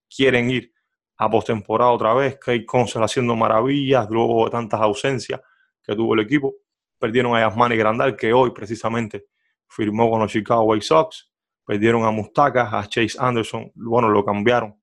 quieren 0.10 0.50
ir 0.50 0.74
a 1.18 1.30
postemporada 1.30 1.92
otra 1.92 2.14
vez. 2.14 2.38
Kate 2.40 2.66
Consel 2.66 3.04
haciendo 3.04 3.36
maravillas 3.36 4.10
luego 4.10 4.46
de 4.46 4.52
tantas 4.52 4.82
ausencias 4.82 5.40
que 5.82 5.96
tuvo 5.96 6.16
el 6.16 6.22
equipo 6.22 6.56
perdieron 7.04 7.36
a 7.36 7.42
Yasmani 7.42 7.76
Grandal, 7.76 8.16
que 8.16 8.32
hoy 8.32 8.52
precisamente 8.52 9.26
firmó 9.68 10.10
con 10.10 10.22
los 10.22 10.32
Chicago 10.32 10.64
White 10.64 10.86
Sox, 10.86 11.30
perdieron 11.66 12.06
a 12.06 12.12
Mustaka, 12.12 12.80
a 12.80 12.88
Chase 12.88 13.18
Anderson, 13.20 13.70
bueno, 13.76 14.08
lo 14.08 14.24
cambiaron 14.24 14.82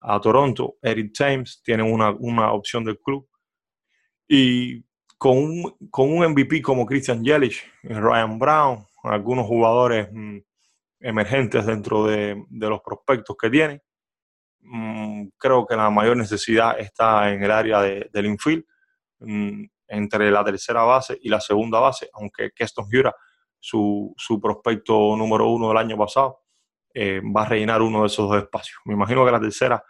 a 0.00 0.18
Toronto, 0.18 0.76
Eric 0.80 1.12
James, 1.14 1.60
tienen 1.62 1.92
una, 1.92 2.10
una 2.12 2.52
opción 2.52 2.84
del 2.84 2.98
club. 2.98 3.28
Y 4.26 4.82
con 5.18 5.36
un, 5.36 5.76
con 5.90 6.10
un 6.10 6.30
MVP 6.30 6.62
como 6.62 6.86
Christian 6.86 7.22
Yelich, 7.22 7.62
Ryan 7.82 8.38
Brown, 8.38 8.86
algunos 9.02 9.46
jugadores 9.46 10.08
mm, 10.10 10.38
emergentes 11.00 11.66
dentro 11.66 12.06
de, 12.06 12.44
los 12.50 12.80
prospectos 12.80 13.36
que 13.36 13.50
tienen, 13.50 13.82
mm, 14.60 15.28
creo 15.38 15.66
que 15.66 15.76
la 15.76 15.90
mayor 15.90 16.16
necesidad 16.16 16.78
está 16.78 17.32
en 17.32 17.42
el 17.42 17.50
área 17.50 17.80
de, 17.80 18.08
del 18.12 18.26
infield. 18.26 18.64
Mm, 19.20 19.64
entre 19.88 20.30
la 20.30 20.44
tercera 20.44 20.82
base 20.82 21.18
y 21.20 21.28
la 21.28 21.40
segunda 21.40 21.80
base, 21.80 22.10
aunque 22.12 22.50
Keston 22.54 22.86
Jura, 22.90 23.14
su, 23.58 24.14
su 24.16 24.40
prospecto 24.40 25.16
número 25.16 25.48
uno 25.48 25.68
del 25.68 25.78
año 25.78 25.96
pasado, 25.96 26.42
eh, 26.94 27.20
va 27.24 27.42
a 27.42 27.48
rellenar 27.48 27.82
uno 27.82 28.02
de 28.02 28.06
esos 28.06 28.28
dos 28.28 28.38
espacios. 28.42 28.80
Me 28.84 28.94
imagino 28.94 29.24
que 29.24 29.32
la 29.32 29.40
tercera 29.40 29.82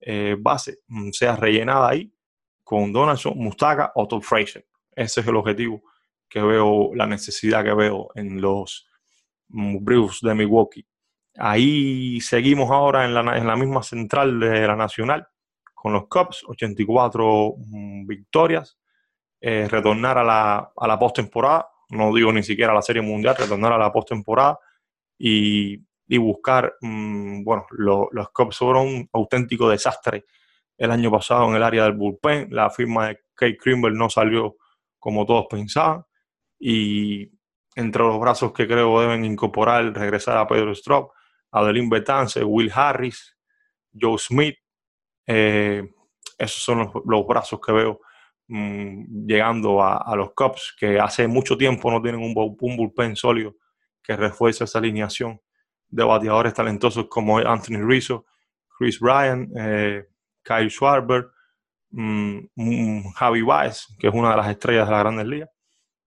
eh, 0.00 0.36
base 0.38 0.80
mm, 0.86 1.10
sea 1.10 1.36
rellenada 1.36 1.88
ahí 1.88 2.12
con 2.62 2.92
Donaldson, 2.92 3.34
Mustaga 3.36 3.92
o 3.94 4.06
Todd. 4.06 4.22
Ese 4.32 5.20
es 5.20 5.26
el 5.26 5.36
objetivo 5.36 5.82
que 6.28 6.42
veo, 6.42 6.90
la 6.94 7.06
necesidad 7.06 7.64
que 7.64 7.74
veo 7.74 8.08
en 8.14 8.40
los 8.40 8.85
Brewers 9.48 10.20
de 10.22 10.34
Milwaukee. 10.34 10.86
Ahí 11.38 12.20
seguimos 12.20 12.70
ahora 12.70 13.04
en 13.04 13.14
la, 13.14 13.56
misma 13.56 13.82
central 13.82 14.40
de 14.40 14.66
la 14.66 14.76
Nacional 14.76 15.26
con 15.74 15.92
los 15.92 16.08
Cubs, 16.08 16.42
84 16.46 17.54
mm, 17.58 18.06
victorias, 18.06 18.78
eh, 19.40 19.68
retornar 19.70 20.18
a 20.18 20.24
la, 20.24 20.72
a 20.74 20.88
la 20.88 20.98
postemporada, 20.98 21.68
no 21.90 22.12
digo 22.14 22.32
ni 22.32 22.42
siquiera 22.42 22.72
a 22.72 22.74
la 22.74 22.82
Serie 22.82 23.02
Mundial, 23.02 23.36
retornar 23.38 23.72
a 23.74 23.78
la 23.78 23.92
postemporada 23.92 24.58
y, 25.18 25.78
y 26.08 26.18
buscar, 26.18 26.74
mm, 26.80 27.44
bueno, 27.44 27.66
los 27.70 28.30
Cubs 28.30 28.58
fueron 28.58 28.86
un 28.86 29.10
auténtico 29.12 29.68
desastre 29.68 30.24
el 30.78 30.90
año 30.90 31.10
pasado 31.10 31.48
en 31.48 31.56
el 31.56 31.62
área 31.62 31.84
del 31.84 31.94
bullpen, 31.94 32.48
la 32.50 32.70
firma 32.70 33.08
de 33.08 33.20
Kate 33.34 33.56
Krimble 33.56 33.96
no 33.96 34.10
salió 34.10 34.56
como 34.98 35.24
todos 35.24 35.46
pensaban 35.48 36.04
y 36.58 37.30
entre 37.76 38.02
los 38.02 38.18
brazos 38.18 38.52
que 38.52 38.66
creo 38.66 39.00
deben 39.00 39.24
incorporar, 39.24 39.84
regresar 39.94 40.36
a 40.38 40.48
Pedro 40.48 40.72
Strop, 40.72 41.12
Adeline 41.52 41.88
Betance, 41.88 42.42
Will 42.42 42.72
Harris, 42.74 43.36
Joe 43.92 44.18
Smith, 44.18 44.56
eh, 45.26 45.88
esos 46.36 46.62
son 46.62 46.90
los, 47.04 47.26
brazos 47.26 47.60
que 47.64 47.72
veo 47.72 48.00
Mm, 48.48 49.26
llegando 49.26 49.82
a, 49.82 50.14
los 50.16 50.32
Cubs, 50.32 50.74
que 50.78 51.00
hace 51.00 51.26
mucho 51.26 51.56
tiempo 51.56 51.90
no 51.90 52.00
tienen 52.00 52.22
un, 52.22 52.32
bullpen 52.32 53.16
sólido 53.16 53.56
que 54.02 54.14
refuerce 54.14 54.64
esa 54.64 54.78
alineación 54.78 55.40
de 55.88 56.04
bateadores 56.04 56.54
talentosos 56.54 57.06
como 57.08 57.38
Anthony 57.38 57.84
Rizzo, 57.84 58.24
Chris 58.78 59.00
Bryan, 59.00 59.50
eh, 59.58 60.06
Kyle 60.44 60.70
Schwarber, 60.70 61.28
mm, 61.90 62.38
mm, 62.54 63.12
Javi 63.14 63.42
Baez, 63.42 63.88
que 63.98 64.08
es 64.08 64.14
una 64.14 64.30
de 64.30 64.36
las 64.36 64.48
estrellas 64.48 64.86
de 64.86 64.92
la 64.92 64.98
Grandes 65.00 65.26
Ligas. 65.26 65.50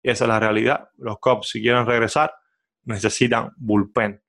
Y 0.03 0.11
esa 0.11 0.25
es 0.25 0.29
la 0.29 0.41
realidad. 0.41 0.89
Los 0.99 1.19
Cubs, 1.19 1.49
si 1.49 1.61
quieren 1.61 1.87
regresar, 1.87 2.35
necesitan 2.85 3.53
bullpen. 3.57 4.23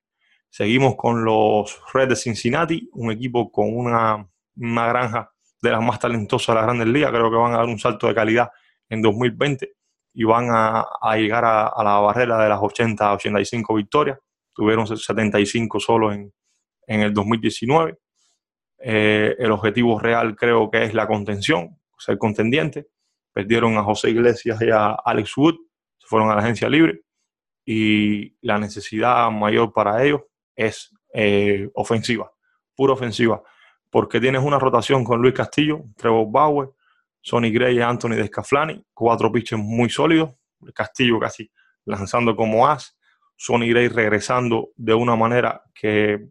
Seguimos 0.48 0.94
con 0.96 1.24
los 1.24 1.80
Reds 1.92 2.10
de 2.10 2.16
Cincinnati, 2.16 2.88
un 2.92 3.10
equipo 3.10 3.50
con 3.50 3.76
una, 3.76 4.28
granja 4.54 5.32
de 5.60 5.70
las 5.70 5.82
más 5.82 5.98
talentosas 5.98 6.54
de 6.54 6.60
la 6.60 6.66
Grandes 6.66 6.86
Ligas. 6.86 7.10
Creo 7.10 7.30
que 7.30 7.36
van 7.36 7.54
a 7.54 7.58
dar 7.58 7.66
un 7.66 7.78
salto 7.78 8.06
de 8.06 8.14
calidad 8.14 8.50
en 8.88 9.02
2020 9.02 9.72
y 10.12 10.24
van 10.24 10.46
a, 10.50 10.86
llegar 11.16 11.44
a, 11.44 11.72
la 11.82 11.98
barrera 11.98 12.40
de 12.40 12.48
las 12.48 12.60
80 12.62 13.14
85 13.14 13.74
victorias. 13.74 14.18
Tuvieron 14.54 14.86
75 14.86 15.80
solo 15.80 16.12
en, 16.12 16.32
en 16.86 17.00
el 17.00 17.12
2019. 17.12 17.98
Eh, 18.78 19.34
el 19.38 19.50
objetivo 19.50 19.98
real 19.98 20.36
creo 20.36 20.70
que 20.70 20.84
es 20.84 20.94
la 20.94 21.06
contención, 21.06 21.80
ser 21.98 22.18
contendiente. 22.18 22.86
Perdieron 23.32 23.76
a 23.76 23.82
José 23.82 24.10
Iglesias 24.10 24.60
y 24.62 24.70
a 24.70 24.90
Alex 24.90 25.36
Wood, 25.36 25.56
fueron 26.06 26.30
a 26.30 26.34
la 26.34 26.42
agencia 26.42 26.68
libre 26.68 27.02
y 27.64 28.36
la 28.40 28.58
necesidad 28.58 29.30
mayor 29.30 29.72
para 29.72 30.04
ellos 30.04 30.22
es 30.54 30.94
eh, 31.12 31.68
ofensiva, 31.74 32.30
pura 32.74 32.92
ofensiva 32.92 33.42
porque 33.94 34.20
tienes 34.20 34.42
una 34.42 34.58
rotación 34.58 35.04
con 35.04 35.22
Luis 35.22 35.34
Castillo, 35.34 35.84
Trevor 35.96 36.26
Bauer, 36.28 36.68
Sonny 37.20 37.52
Gray 37.52 37.76
y 37.76 37.80
Anthony 37.80 38.16
Descaflani, 38.16 38.84
cuatro 38.92 39.30
pitches 39.30 39.56
muy 39.56 39.88
sólidos, 39.88 40.34
Castillo 40.74 41.20
casi 41.20 41.48
lanzando 41.84 42.34
como 42.34 42.66
as, 42.66 42.98
Sonny 43.36 43.68
Gray 43.70 43.86
regresando 43.86 44.70
de 44.74 44.94
una 44.94 45.14
manera 45.14 45.62
que 45.72 46.26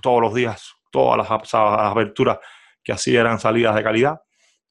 todos 0.00 0.20
los 0.20 0.32
días, 0.32 0.74
todas 0.92 1.28
las, 1.28 1.54
aberturas 1.54 2.38
que 2.84 2.92
hacía 2.92 3.22
eran 3.22 3.40
salidas 3.40 3.74
de 3.74 3.82
calidad 3.82 4.20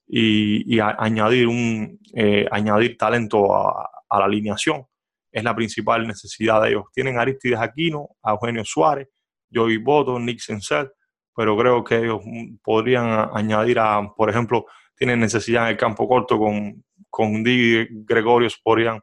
y, 0.07 0.79
añadir, 0.79 1.47
un, 1.47 1.99
eh, 2.15 2.47
añadir 2.49 2.95
talento 2.95 3.53
a, 3.53 3.89
la 4.19 4.25
alineación 4.25 4.85
es 5.31 5.43
la 5.43 5.55
principal 5.55 6.07
necesidad 6.07 6.61
de 6.61 6.69
ellos. 6.69 6.85
Tienen 6.93 7.17
a 7.17 7.21
Aristides 7.21 7.59
Aquino, 7.59 8.09
a 8.21 8.31
Eugenio 8.31 8.65
Suárez, 8.65 9.07
Joey 9.53 9.77
Boto, 9.77 10.19
Nick 10.19 10.39
Sensel, 10.39 10.91
pero 11.35 11.57
creo 11.57 11.83
que 11.83 11.97
ellos 11.97 12.21
podrían 12.61 13.29
añadir 13.33 13.79
a, 13.79 14.13
por 14.15 14.29
ejemplo, 14.29 14.65
tienen 14.95 15.19
necesidad 15.19 15.63
en 15.63 15.69
el 15.69 15.77
campo 15.77 16.07
corto 16.07 16.37
con, 16.37 16.83
con 17.09 17.43
Di 17.43 17.87
Gregorios, 17.89 18.59
podrían 18.61 18.99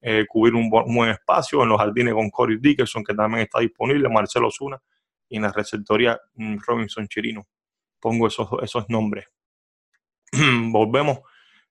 eh, 0.00 0.24
cubrir 0.28 0.54
un 0.54 0.70
buen, 0.70 1.10
espacio, 1.10 1.62
en 1.62 1.68
los 1.68 1.78
jardines 1.78 2.14
con 2.14 2.30
Corey 2.30 2.58
Dickerson, 2.60 3.04
que 3.04 3.14
también 3.14 3.42
está 3.42 3.60
disponible, 3.60 4.08
Marcelo 4.08 4.50
Zuna, 4.50 4.80
y 5.28 5.36
en 5.36 5.42
la 5.42 5.52
receptoría 5.52 6.18
mm, 6.34 6.56
Robinson 6.66 7.08
Chirino. 7.08 7.46
Pongo 8.00 8.26
esos, 8.26 8.48
esos 8.62 8.88
nombres. 8.88 9.26
Volvemos 10.70 11.20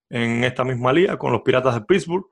en 0.10 0.44
esta 0.44 0.63
misma 0.63 0.94
liga 0.94 1.18
con 1.18 1.32
los 1.32 1.42
Piratas 1.42 1.75
de 1.75 1.82
Pittsburgh, 1.82 2.25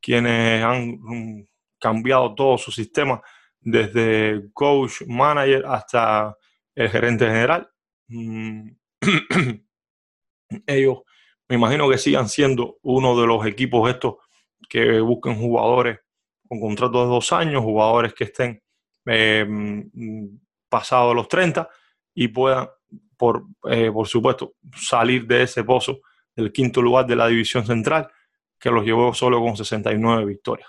quienes 0.00 0.62
han 0.64 0.98
mm, 1.00 1.46
cambiado 1.80 2.34
todo 2.34 2.58
su 2.58 2.70
sistema 2.70 3.20
desde 3.60 4.50
coach, 4.52 5.02
manager 5.06 5.64
hasta 5.66 6.36
el 6.74 6.88
gerente 6.90 7.26
general. 7.26 7.68
Mm, 8.08 8.70
ellos 10.66 10.98
me 11.48 11.56
imagino 11.56 11.88
que 11.88 11.98
sigan 11.98 12.28
siendo 12.28 12.78
uno 12.82 13.18
de 13.18 13.26
los 13.26 13.46
equipos 13.46 13.88
estos 13.90 14.16
que 14.68 15.00
busquen 15.00 15.36
jugadores 15.36 15.98
con 16.46 16.60
contratos 16.60 17.04
de 17.04 17.14
dos 17.14 17.32
años, 17.32 17.62
jugadores 17.62 18.14
que 18.14 18.24
estén 18.24 18.62
eh, 19.06 19.46
mm, 19.48 20.26
pasados 20.68 21.14
los 21.14 21.28
30 21.28 21.68
y 22.14 22.28
puedan, 22.28 22.68
por, 23.16 23.44
eh, 23.70 23.90
por 23.90 24.06
supuesto, 24.06 24.54
salir 24.76 25.26
de 25.26 25.42
ese 25.42 25.64
pozo 25.64 26.00
del 26.36 26.52
quinto 26.52 26.82
lugar 26.82 27.06
de 27.06 27.16
la 27.16 27.28
división 27.28 27.64
central, 27.64 28.10
que 28.58 28.70
los 28.70 28.84
llevó 28.84 29.14
solo 29.14 29.40
con 29.40 29.56
69 29.56 30.24
victorias. 30.24 30.68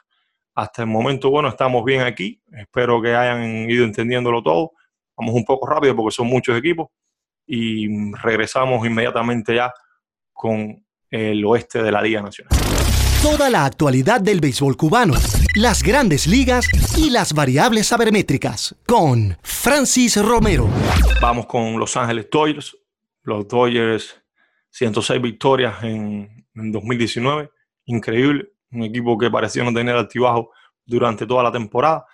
Hasta 0.55 0.83
el 0.83 0.87
momento, 0.87 1.29
bueno, 1.29 1.49
estamos 1.49 1.83
bien 1.85 2.01
aquí. 2.01 2.41
Espero 2.51 3.01
que 3.01 3.15
hayan 3.15 3.69
ido 3.69 3.85
entendiéndolo 3.85 4.43
todo. 4.43 4.71
Vamos 5.15 5.35
un 5.35 5.45
poco 5.45 5.67
rápido 5.67 5.95
porque 5.95 6.15
son 6.15 6.27
muchos 6.27 6.57
equipos 6.57 6.89
y 7.45 8.11
regresamos 8.15 8.85
inmediatamente 8.85 9.55
ya 9.55 9.73
con 10.33 10.85
el 11.09 11.43
oeste 11.45 11.81
de 11.81 11.91
la 11.91 12.01
Liga 12.01 12.21
Nacional. 12.21 12.57
Toda 13.21 13.49
la 13.49 13.65
actualidad 13.65 14.21
del 14.21 14.39
béisbol 14.39 14.77
cubano, 14.77 15.15
las 15.55 15.83
grandes 15.83 16.25
ligas 16.25 16.65
y 16.97 17.09
las 17.09 17.33
variables 17.33 17.87
sabermétricas 17.87 18.75
con 18.85 19.37
Francis 19.41 20.15
Romero. 20.23 20.69
Vamos 21.21 21.45
con 21.47 21.77
Los 21.77 21.97
Ángeles 21.97 22.29
Dodgers. 22.31 22.77
Los 23.23 23.45
Dodgers, 23.47 24.21
106 24.69 25.21
victorias 25.21 25.83
en, 25.83 26.45
2019. 26.53 27.49
Increíble. 27.89 28.51
Un 28.71 28.83
equipo 28.83 29.17
que 29.17 29.31
parecía 29.31 29.63
no 29.63 29.73
tener 29.73 29.95
altibajo 29.95 30.51
durante 30.85 31.25
toda 31.25 31.41
la 31.41 31.51
temporada. 31.51 32.05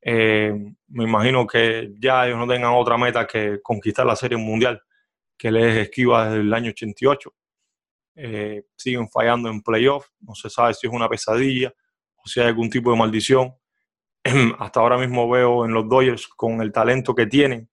Eh, 0.00 0.54
me 0.86 1.02
imagino 1.02 1.44
que 1.44 1.92
ya 1.98 2.26
ellos 2.26 2.38
no 2.38 2.46
tengan 2.46 2.72
otra 2.74 2.96
meta 2.96 3.26
que 3.26 3.60
conquistar 3.60 4.06
la 4.06 4.14
Serie 4.14 4.38
Mundial 4.38 4.80
que 5.36 5.50
les 5.50 5.76
esquiva 5.78 6.26
desde 6.26 6.42
el 6.42 6.54
año 6.54 6.70
88. 6.70 7.34
Eh, 8.14 8.66
siguen 8.76 9.08
fallando 9.08 9.48
en 9.48 9.62
playoff, 9.62 10.06
no 10.20 10.34
se 10.36 10.48
sabe 10.48 10.74
si 10.74 10.86
es 10.86 10.92
una 10.92 11.08
pesadilla 11.08 11.74
o 12.14 12.28
si 12.28 12.38
hay 12.40 12.46
algún 12.46 12.70
tipo 12.70 12.92
de 12.92 12.96
maldición. 12.96 13.52
Hasta 14.60 14.78
ahora 14.78 14.96
mismo 14.96 15.28
veo 15.28 15.64
en 15.64 15.72
los 15.72 15.88
Dodgers 15.88 16.28
con 16.28 16.60
el 16.60 16.70
talento 16.70 17.16
que 17.16 17.26
tienen 17.26 17.68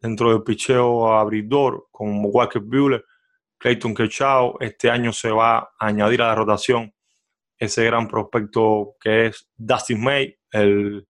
dentro 0.00 0.32
del 0.32 0.42
picheo 0.42 1.16
abridor, 1.16 1.86
con 1.92 2.20
Walker 2.24 2.60
Buehler, 2.60 3.04
Clayton 3.58 3.94
Kershaw, 3.94 4.56
este 4.58 4.90
año 4.90 5.12
se 5.12 5.30
va 5.30 5.58
a 5.58 5.70
añadir 5.78 6.20
a 6.20 6.26
la 6.26 6.34
rotación 6.34 6.92
ese 7.58 7.84
gran 7.84 8.08
prospecto 8.08 8.96
que 9.00 9.26
es 9.26 9.48
Dustin 9.56 10.02
May, 10.02 10.36
el, 10.50 11.06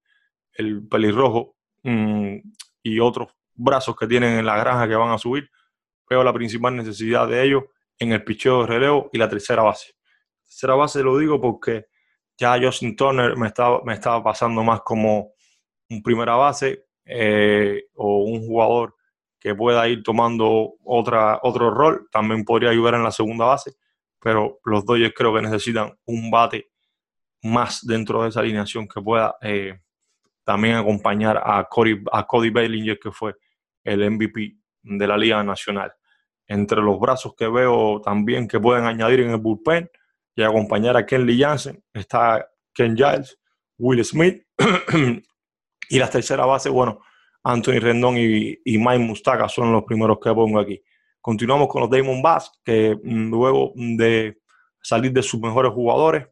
el 0.54 0.86
pelirrojo, 0.88 1.56
mm, 1.82 2.36
y 2.82 3.00
otros 3.00 3.28
brazos 3.54 3.96
que 3.96 4.06
tienen 4.06 4.38
en 4.38 4.46
la 4.46 4.56
granja 4.56 4.88
que 4.88 4.94
van 4.94 5.10
a 5.10 5.18
subir. 5.18 5.50
Veo 6.08 6.22
la 6.22 6.32
principal 6.32 6.76
necesidad 6.76 7.26
de 7.26 7.42
ellos 7.42 7.64
en 7.98 8.12
el 8.12 8.22
picheo 8.22 8.60
de 8.60 8.66
relevo 8.68 9.10
y 9.12 9.18
la 9.18 9.28
tercera 9.28 9.62
base. 9.62 9.94
tercera 10.44 10.74
base 10.74 11.02
lo 11.02 11.18
digo 11.18 11.40
porque 11.40 11.86
ya 12.36 12.58
Justin 12.60 12.94
Turner 12.94 13.36
me 13.36 13.48
estaba, 13.48 13.80
me 13.84 13.94
estaba 13.94 14.22
pasando 14.22 14.62
más 14.62 14.82
como 14.82 15.32
un 15.88 16.02
primera 16.02 16.36
base 16.36 16.86
eh, 17.04 17.84
o 17.94 18.24
un 18.24 18.46
jugador 18.46 18.94
que 19.40 19.54
pueda 19.54 19.88
ir 19.88 20.02
tomando 20.02 20.74
otra, 20.84 21.40
otro 21.42 21.70
rol. 21.70 22.08
También 22.12 22.44
podría 22.44 22.70
ayudar 22.70 22.94
en 22.94 23.04
la 23.04 23.10
segunda 23.10 23.46
base, 23.46 23.74
pero 24.26 24.58
los 24.64 24.84
Dodgers 24.84 25.14
creo 25.16 25.32
que 25.32 25.40
necesitan 25.40 25.96
un 26.04 26.32
bate 26.32 26.72
más 27.44 27.86
dentro 27.86 28.24
de 28.24 28.30
esa 28.30 28.40
alineación 28.40 28.88
que 28.88 29.00
pueda 29.00 29.36
eh, 29.40 29.78
también 30.42 30.74
acompañar 30.74 31.40
a, 31.44 31.62
Cody, 31.70 32.02
a 32.10 32.26
Cody 32.26 32.50
Bellinger, 32.50 32.98
que 32.98 33.12
fue 33.12 33.36
el 33.84 34.10
MVP 34.10 34.56
de 34.82 35.06
la 35.06 35.16
Liga 35.16 35.44
Nacional 35.44 35.92
entre 36.48 36.82
los 36.82 36.98
brazos 36.98 37.36
que 37.36 37.46
veo 37.46 38.00
también 38.00 38.48
que 38.48 38.58
pueden 38.58 38.86
añadir 38.86 39.20
en 39.20 39.30
el 39.30 39.36
bullpen 39.36 39.88
y 40.34 40.42
acompañar 40.42 40.96
a 40.96 41.06
Kenley 41.06 41.40
Jansen 41.40 41.80
está 41.94 42.48
Ken 42.74 42.96
Giles, 42.96 43.38
Will 43.78 44.04
Smith 44.04 44.42
y 45.88 45.98
la 46.00 46.10
tercera 46.10 46.44
base, 46.46 46.68
bueno, 46.68 47.00
Anthony 47.44 47.78
Rendón 47.78 48.16
y, 48.18 48.58
Mike 48.64 48.98
Mustaka 48.98 49.48
son 49.48 49.70
los 49.70 49.84
primeros 49.84 50.18
que 50.20 50.34
pongo 50.34 50.58
aquí. 50.58 50.82
Continuamos 51.26 51.66
con 51.66 51.80
los 51.80 51.90
Damon 51.90 52.22
Bass, 52.22 52.52
que 52.62 52.96
mm, 53.02 53.30
luego 53.30 53.72
de 53.74 54.38
salir 54.80 55.12
de 55.12 55.24
sus 55.24 55.40
mejores 55.40 55.72
jugadores, 55.72 56.28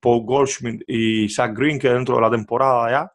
Paul 0.00 0.24
Goldschmidt 0.24 0.82
y 0.88 1.28
Zach 1.28 1.56
Green, 1.56 1.78
que 1.78 1.88
dentro 1.88 2.16
de 2.16 2.20
la 2.20 2.30
temporada 2.32 2.90
ya 2.90 3.12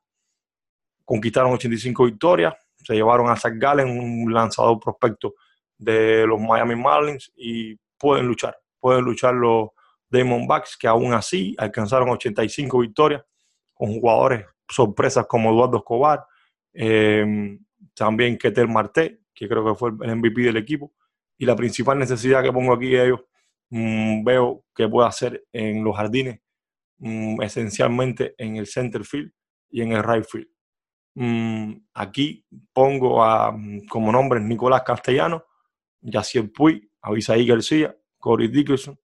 conquistaron 1.03 1.51
85 1.51 2.05
victorias, 2.05 2.53
se 2.77 2.93
llevaron 2.93 3.29
a 3.29 3.35
Zach 3.35 3.51
Gallen, 3.57 3.89
un 3.99 4.33
lanzador 4.33 4.79
prospecto 4.79 5.35
de 5.77 6.25
los 6.25 6.39
Miami 6.39 6.77
Marlins 6.77 7.33
y 7.35 7.75
pueden 7.97 8.25
luchar, 8.25 8.57
pueden 8.79 9.03
luchar 9.03 9.33
los 9.33 9.71
Diamondbacks 10.09 10.77
que 10.77 10.87
aún 10.87 11.11
así 11.11 11.53
alcanzaron 11.57 12.07
85 12.11 12.79
victorias 12.79 13.25
con 13.73 13.91
jugadores 13.91 14.45
sorpresas 14.69 15.25
como 15.27 15.49
Eduardo 15.49 15.79
Escobar, 15.79 16.25
em, 16.71 17.59
también 17.93 18.37
Ketel 18.37 18.69
Marte, 18.69 19.19
que 19.33 19.49
creo 19.49 19.65
que 19.65 19.75
fue 19.77 19.91
el 20.01 20.11
MVP 20.11 20.43
del 20.43 20.55
equipo, 20.55 20.93
y 21.39 21.45
la 21.45 21.55
principal 21.55 21.97
necesidad 21.97 22.43
que 22.43 22.51
pongo 22.51 22.73
aquí 22.73 22.95
ellos 22.95 23.21
mm, 23.69 24.23
veo 24.23 24.65
que 24.75 24.87
puede 24.87 25.07
hacer 25.07 25.45
en 25.53 25.83
los 25.83 25.95
jardines, 25.95 26.41
mm, 26.97 27.41
esencialmente 27.41 28.35
en 28.37 28.57
el 28.57 28.67
center 28.67 29.05
field 29.05 29.31
y 29.71 29.81
en 29.81 29.93
el 29.93 30.03
right 30.03 30.25
field. 30.25 30.49
Mm, 31.15 31.73
aquí 31.93 32.45
pongo 32.73 33.23
a, 33.23 33.57
como 33.89 34.11
nombre 34.11 34.41
Nicolás 34.41 34.83
Castellano, 34.83 35.45
Yaciel 36.01 36.51
Puy, 36.51 36.91
Avisaí 37.01 37.47
García, 37.47 37.95
Corey 38.17 38.49
Dickerson. 38.49 38.99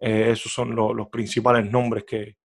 Eh, 0.00 0.30
esos 0.30 0.52
son 0.52 0.74
los 0.74 1.08
principales 1.08 1.70
nombres 1.70 2.04
que, 2.04 2.36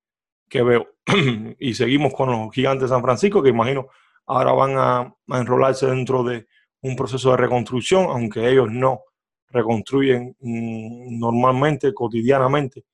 veo. 0.63 0.95
y 1.59 1.73
seguimos 1.73 2.13
con 2.13 2.31
los 2.31 2.53
gigantes 2.53 2.83
de 2.83 2.95
San 2.95 3.01
Francisco, 3.01 3.43
que 3.43 3.49
imagino 3.49 3.89
ahora 4.27 4.53
van 4.53 4.77
a, 4.77 5.15
enrolarse 5.37 5.87
dentro 5.87 6.23
de 6.23 6.47
un 6.81 6.95
proceso 6.95 7.31
de 7.31 7.37
reconstrucción, 7.37 8.05
aunque 8.05 8.49
ellos 8.49 8.71
no 8.71 9.01
reconstruyen 9.49 10.35
mm, 10.39 11.19
normalmente, 11.19 11.93
cotidianamente, 11.93 12.85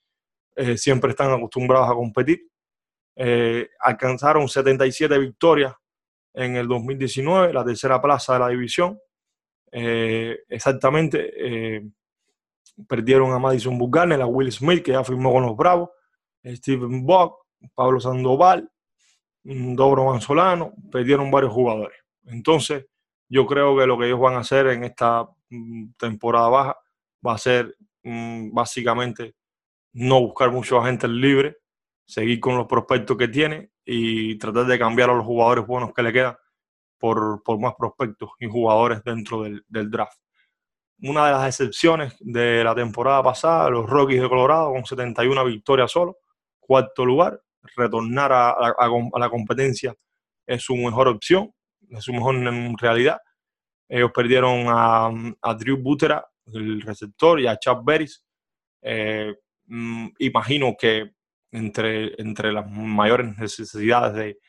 eh, 0.55 0.77
siempre 0.77 1.11
están 1.11 1.31
acostumbrados 1.31 1.89
a 1.89 1.93
competir. 1.93 2.47
Eh, 3.15 3.69
alcanzaron 3.79 4.47
77 4.47 5.17
victorias 5.17 5.73
en 6.33 6.55
el 6.55 6.67
2019, 6.67 7.53
la 7.53 7.65
tercera 7.65 8.01
plaza 8.01 8.33
de 8.33 8.39
la 8.39 8.47
división. 8.49 8.99
Eh, 9.71 10.39
exactamente, 10.49 11.31
eh, 11.35 11.87
perdieron 12.87 13.31
a 13.31 13.39
Madison 13.39 13.77
Bumgarner, 13.77 14.21
a 14.21 14.25
Will 14.25 14.51
Smith, 14.51 14.83
que 14.83 14.91
ya 14.91 15.03
firmó 15.03 15.31
con 15.31 15.43
los 15.43 15.55
Bravos, 15.55 15.89
Steven 16.43 17.05
Bock, 17.05 17.45
Pablo 17.75 17.99
Sandoval, 17.99 18.69
mm, 19.43 19.75
Dobro 19.75 20.05
Manzolano, 20.05 20.73
perdieron 20.91 21.31
varios 21.31 21.53
jugadores. 21.53 21.97
Entonces, 22.25 22.85
yo 23.31 23.47
creo 23.47 23.77
que 23.77 23.87
lo 23.87 23.97
que 23.97 24.07
ellos 24.07 24.19
van 24.19 24.35
a 24.35 24.39
hacer 24.39 24.67
en 24.67 24.83
esta 24.83 25.25
mm, 25.49 25.93
temporada 25.97 26.49
baja 26.49 26.77
va 27.25 27.33
a 27.35 27.37
ser 27.37 27.77
mm, 28.03 28.53
básicamente 28.53 29.35
no 29.93 30.19
buscar 30.19 30.51
muchos 30.51 30.83
agentes 30.83 31.09
libres, 31.09 31.55
seguir 32.05 32.41
con 32.41 32.57
los 32.57 32.67
prospectos 32.67 33.15
que 33.15 33.29
tiene 33.29 33.71
y 33.85 34.37
tratar 34.37 34.65
de 34.65 34.77
cambiar 34.77 35.09
a 35.09 35.13
los 35.15 35.25
jugadores 35.25 35.65
buenos 35.65 35.93
que 35.93 36.03
le 36.03 36.11
quedan 36.11 36.35
por, 36.99 37.41
por 37.43 37.57
más 37.57 37.73
prospectos 37.77 38.31
y 38.37 38.47
jugadores 38.47 39.01
dentro 39.03 39.43
del, 39.43 39.63
draft. 39.69 40.19
Una 40.99 41.27
de 41.27 41.31
las 41.31 41.47
excepciones 41.47 42.15
de 42.19 42.65
la 42.65 42.75
temporada 42.75 43.23
pasada, 43.23 43.69
los 43.69 43.89
Rockies 43.89 44.21
de 44.21 44.29
Colorado 44.29 44.73
con 44.73 44.85
71 44.85 45.45
victorias 45.45 45.89
solo, 45.89 46.17
cuarto 46.59 47.05
lugar, 47.05 47.41
retornar 47.77 48.33
a, 48.33 48.49
a, 48.51 49.19
la 49.19 49.29
competencia 49.29 49.95
es 50.45 50.61
su 50.63 50.75
mejor 50.75 51.07
opción, 51.07 51.53
su 51.99 52.13
mejor 52.13 52.35
en 52.35 52.77
realidad. 52.77 53.19
Ellos 53.89 54.11
perdieron 54.13 54.65
a, 54.67 55.11
Drew 55.57 55.77
Butera, 55.77 56.25
el 56.53 56.81
receptor, 56.81 57.39
y 57.39 57.47
a 57.47 57.57
Chad 57.57 57.83
Beris. 57.83 58.25
Eh, 58.81 59.35
mm, 59.65 60.07
imagino 60.19 60.75
que 60.79 61.11
entre, 61.51 62.13
entre 62.21 62.53
las 62.53 62.69
mayores 62.71 63.37
necesidades 63.37 64.13
de, 64.13 64.39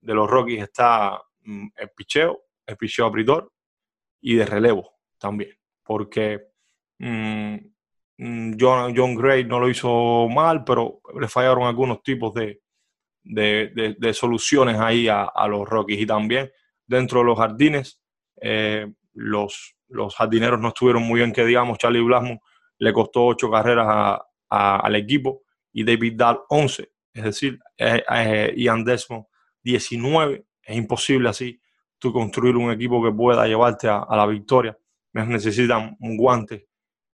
de 0.00 0.14
los 0.14 0.30
Rockies 0.30 0.62
está 0.62 1.20
Mm, 1.44 1.68
el 1.76 1.90
picheo, 1.90 2.44
el 2.66 2.76
picheo 2.76 3.06
abridor 3.06 3.52
y 4.20 4.36
de 4.36 4.46
relevo 4.46 4.92
también, 5.18 5.50
porque 5.82 6.40
mm, 6.98 7.56
John, 8.58 8.94
John, 8.96 9.14
Gray 9.16 9.44
no 9.44 9.58
lo 9.58 9.68
hizo 9.68 10.28
mal, 10.28 10.62
pero 10.64 11.00
le 11.18 11.26
fallaron 11.28 11.64
algunos 11.64 12.02
tipos 12.02 12.32
de, 12.34 12.62
de, 13.24 13.96
de, 13.98 14.14
soluciones 14.14 14.78
ahí 14.78 15.08
a, 15.08 15.24
a, 15.24 15.48
los 15.48 15.68
Rockies 15.68 16.00
y 16.00 16.06
también 16.06 16.50
dentro 16.92 17.20
de 17.20 17.26
los 17.26 17.38
jardines 17.38 18.00
eh, 18.40 18.86
los, 19.14 19.76
los 19.88 20.14
jardineros 20.14 20.60
no 20.60 20.68
estuvieron 20.68 21.02
muy 21.02 21.20
bien 21.20 21.32
que 21.32 21.44
digamos, 21.44 21.78
Charlie 21.78 22.00
Blasmo 22.00 22.42
le 22.78 22.92
costó 22.92 23.26
ocho 23.26 23.50
carreras 23.50 23.86
a, 23.88 24.26
al 24.48 24.94
equipo 24.96 25.42
y 25.72 25.84
David 25.84 26.14
Dahl 26.16 26.40
11, 26.48 26.92
es 27.14 27.24
decir, 27.24 27.58
eh, 27.78 28.02
eh, 28.10 28.54
Ian 28.56 28.84
Desmond 28.84 29.24
19 29.62 30.44
Es 30.62 30.76
imposible 30.76 31.28
así 31.28 31.60
tú 31.98 32.12
construir 32.12 32.56
un 32.56 32.72
equipo 32.72 33.02
que 33.02 33.12
pueda 33.12 33.46
llevarte 33.46 33.88
a, 33.88 34.04
la 34.10 34.26
victoria. 34.26 34.76
Necesitan 35.12 35.96
un 36.00 36.16
guante 36.16 36.66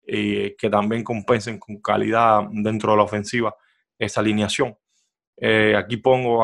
eh, 0.06 0.56
que 0.58 0.70
también 0.70 1.04
compensen 1.04 1.58
con 1.58 1.82
calidad 1.82 2.44
dentro 2.50 2.92
de 2.92 2.96
la 2.96 3.02
ofensiva 3.02 3.54
esa 3.98 4.20
alineación. 4.20 4.76
Eh, 5.36 5.76
aquí 5.76 5.98
pongo 5.98 6.42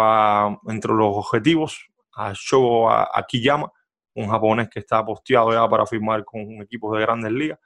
entre 0.68 0.92
los 0.92 1.16
objetivos 1.16 1.86
a 2.16 2.32
Shogo 2.34 2.90
Akiyama, 2.90 3.70
un 4.14 4.28
japonés 4.28 4.68
que 4.68 4.80
está 4.80 5.04
posteado 5.04 5.52
ya 5.52 5.68
para 5.68 5.86
firmar 5.86 6.24
con 6.24 6.40
equipos 6.62 6.96
de 6.96 7.02
grandes 7.02 7.32
ligas, 7.32 7.58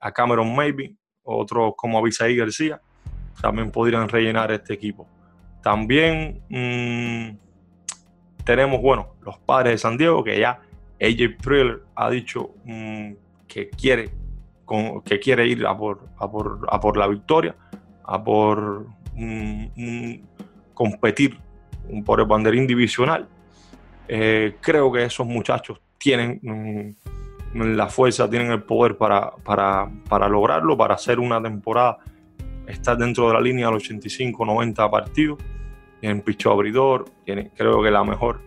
a 0.00 0.12
Cameron 0.12 0.54
Maybe, 0.54 0.96
otros 1.22 1.74
como 1.76 1.98
Abisaí 1.98 2.36
García, 2.36 2.80
también 3.40 3.70
podrían 3.70 4.08
rellenar 4.08 4.50
este 4.52 4.74
equipo. 4.74 5.06
También 5.62 6.42
mm, 6.48 7.36
tenemos, 8.44 8.80
bueno, 8.80 9.14
los 9.22 9.38
padres 9.38 9.74
de 9.74 9.78
San 9.78 9.96
Diego, 9.96 10.24
que 10.24 10.40
ya 10.40 10.60
AJ 11.00 11.36
Preller 11.42 11.82
ha 11.94 12.10
dicho 12.10 12.50
mm, 12.64 13.12
que, 13.46 13.68
quiere, 13.70 14.10
que 15.04 15.20
quiere 15.20 15.46
ir 15.46 15.66
a 15.66 15.76
por, 15.76 16.08
a 16.18 16.80
por, 16.80 16.96
la 16.96 17.06
victoria, 17.06 17.54
a 18.04 18.22
por 18.22 18.86
mm, 19.14 20.14
competir 20.74 21.38
por 22.04 22.20
el 22.20 22.26
banderín 22.26 22.66
divisional. 22.66 23.28
Eh, 24.12 24.56
creo 24.60 24.90
que 24.90 25.04
esos 25.04 25.24
muchachos 25.24 25.80
tienen 25.96 26.96
la 27.54 27.86
fuerza, 27.88 28.28
tienen 28.28 28.50
el 28.50 28.64
poder 28.64 28.96
para, 28.96 29.30
para, 29.36 30.28
lograrlo, 30.28 30.76
para 30.76 30.94
hacer 30.96 31.20
una 31.20 31.40
temporada, 31.40 31.98
estar 32.66 32.98
dentro 32.98 33.28
de 33.28 33.34
la 33.34 33.40
línea 33.40 33.66
de 33.66 33.74
los 33.74 33.84
85, 33.84 34.44
90 34.44 34.90
partidos. 34.90 35.38
Tienen 36.00 36.22
picho 36.22 36.50
abridor, 36.50 37.04
creo 37.24 37.82
que 37.84 37.90
la 37.92 38.02
mejor 38.02 38.40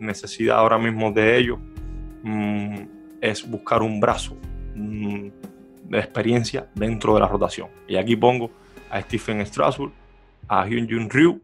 necesidad 0.00 0.58
ahora 0.58 0.78
mismo 0.78 1.12
de 1.12 1.38
ellos 1.38 1.60
mm, 2.24 2.78
es 3.20 3.48
buscar 3.48 3.82
un 3.82 4.00
brazo 4.00 4.36
mm, 4.74 5.28
de 5.90 5.98
experiencia 6.00 6.68
dentro 6.74 7.14
de 7.14 7.20
la 7.20 7.28
rotación. 7.28 7.68
Y 7.86 7.94
aquí 7.94 8.16
pongo 8.16 8.50
a 8.90 9.00
Stephen 9.00 9.46
Strasburg, 9.46 9.92
a 10.48 10.66
Hyun 10.66 10.88
Jun 10.90 11.08
Ryu 11.08 11.40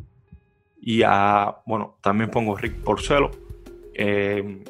y 0.83 1.03
a, 1.05 1.55
bueno, 1.65 1.99
también 2.01 2.31
pongo 2.31 2.57
Rick 2.57 2.75
Porcelo 2.83 3.50
eh, 3.95 4.63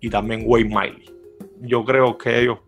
y 0.00 0.10
también 0.10 0.42
Wade 0.44 0.64
Miley. 0.64 1.10
Yo 1.60 1.84
creo 1.84 2.18
que 2.18 2.40
ellos 2.40 2.58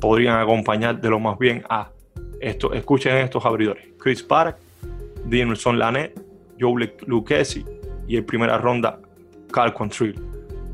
podrían 0.00 0.38
acompañar 0.38 1.00
de 1.00 1.10
lo 1.10 1.20
más 1.20 1.38
bien 1.38 1.62
a 1.68 1.90
esto. 2.40 2.72
Escuchen 2.72 3.16
estos 3.16 3.44
abridores: 3.44 3.86
Chris 3.98 4.22
Park, 4.22 4.56
Dinelson 5.26 5.78
Lanet, 5.78 6.18
Joe 6.58 6.92
Lucchesi 7.06 7.64
y 8.08 8.16
en 8.16 8.24
primera 8.24 8.58
ronda 8.58 9.00
Carl 9.52 9.74
Contrill. 9.74 10.18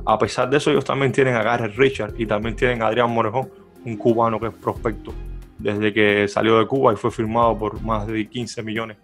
A 0.04 0.18
pesar 0.18 0.48
de 0.48 0.58
eso, 0.58 0.70
ellos 0.70 0.84
también 0.84 1.10
tienen 1.10 1.34
a 1.34 1.42
Garrett 1.42 1.76
Richard 1.76 2.14
y 2.16 2.26
también 2.26 2.54
tienen 2.54 2.82
a 2.82 2.86
Adrián 2.86 3.10
Morejón, 3.10 3.50
un 3.84 3.96
cubano 3.96 4.38
que 4.38 4.46
es 4.46 4.54
prospecto 4.54 5.12
desde 5.58 5.92
que 5.92 6.28
salió 6.28 6.58
de 6.58 6.66
Cuba 6.66 6.92
y 6.92 6.96
fue 6.96 7.10
firmado 7.10 7.58
por 7.58 7.80
más 7.82 8.06
de 8.06 8.28
15 8.28 8.62
millones 8.62 8.96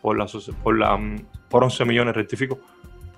por 0.00 0.16
la, 0.16 0.26
por 0.62 0.78
la 0.78 0.96
mm, 0.96 1.16
por 1.48 1.64
11 1.64 1.84
millones, 1.84 2.14
rectifico, 2.14 2.58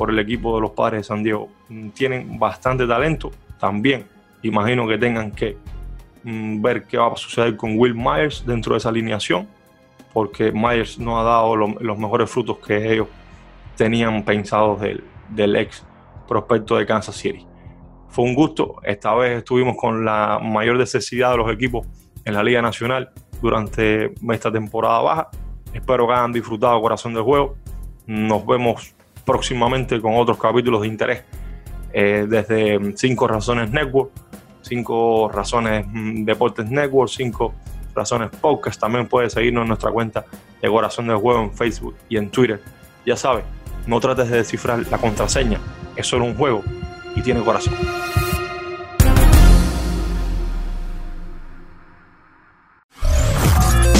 por 0.00 0.08
el 0.08 0.18
equipo 0.18 0.54
de 0.54 0.62
los 0.62 0.70
padres 0.70 1.00
de 1.00 1.04
San 1.04 1.22
Diego. 1.22 1.50
Mm, 1.68 1.90
tienen 1.90 2.38
bastante 2.38 2.86
talento 2.86 3.30
también. 3.58 4.06
Imagino 4.42 4.88
que 4.88 4.96
tengan 4.96 5.30
que 5.30 5.58
mm, 6.24 6.62
ver 6.62 6.84
qué 6.84 6.96
va 6.96 7.08
a 7.08 7.16
suceder 7.16 7.54
con 7.54 7.78
Will 7.78 7.94
Myers 7.94 8.42
dentro 8.46 8.72
de 8.72 8.78
esa 8.78 8.88
alineación, 8.88 9.46
porque 10.14 10.52
Myers 10.52 10.98
no 10.98 11.20
ha 11.20 11.22
dado 11.22 11.54
los 11.54 11.98
mejores 11.98 12.30
frutos 12.30 12.56
que 12.66 12.94
ellos 12.94 13.08
tenían 13.76 14.24
pensados 14.24 14.80
del, 14.80 15.04
del 15.28 15.54
ex 15.54 15.84
prospecto 16.26 16.78
de 16.78 16.86
Kansas 16.86 17.16
City. 17.16 17.46
Fue 18.08 18.24
un 18.24 18.34
gusto. 18.34 18.76
Esta 18.82 19.14
vez 19.14 19.36
estuvimos 19.36 19.76
con 19.76 20.06
la 20.06 20.40
mayor 20.42 20.78
necesidad 20.78 21.32
de 21.32 21.36
los 21.36 21.52
equipos 21.52 21.86
en 22.24 22.32
la 22.32 22.42
Liga 22.42 22.62
Nacional 22.62 23.10
durante 23.42 24.14
esta 24.32 24.50
temporada 24.50 25.00
baja. 25.00 25.30
Espero 25.74 26.06
que 26.06 26.14
hayan 26.14 26.32
disfrutado 26.32 26.80
corazón 26.80 27.12
del 27.12 27.22
juego. 27.22 27.56
Nos 28.06 28.46
vemos 28.46 28.94
próximamente 29.30 30.00
con 30.00 30.16
otros 30.16 30.38
capítulos 30.38 30.82
de 30.82 30.88
interés 30.88 31.22
eh, 31.92 32.26
desde 32.28 32.96
5 32.96 33.28
Razones 33.28 33.70
Network, 33.70 34.10
5 34.62 35.30
Razones 35.32 35.86
mm, 35.88 36.24
Deportes 36.24 36.68
Network, 36.68 37.08
5 37.08 37.54
Razones 37.94 38.30
Podcast. 38.40 38.80
También 38.80 39.06
puedes 39.06 39.32
seguirnos 39.32 39.62
en 39.62 39.68
nuestra 39.68 39.92
cuenta 39.92 40.24
de 40.60 40.68
Corazón 40.68 41.06
del 41.06 41.16
Juego 41.16 41.42
en 41.42 41.52
Facebook 41.52 41.94
y 42.08 42.16
en 42.16 42.28
Twitter. 42.30 42.60
Ya 43.06 43.16
sabes, 43.16 43.44
no 43.86 44.00
trates 44.00 44.28
de 44.30 44.38
descifrar 44.38 44.84
la 44.90 44.98
contraseña, 44.98 45.60
es 45.94 46.06
solo 46.06 46.24
un 46.24 46.34
juego 46.34 46.62
y 47.14 47.22
tiene 47.22 47.40
corazón. 47.40 47.74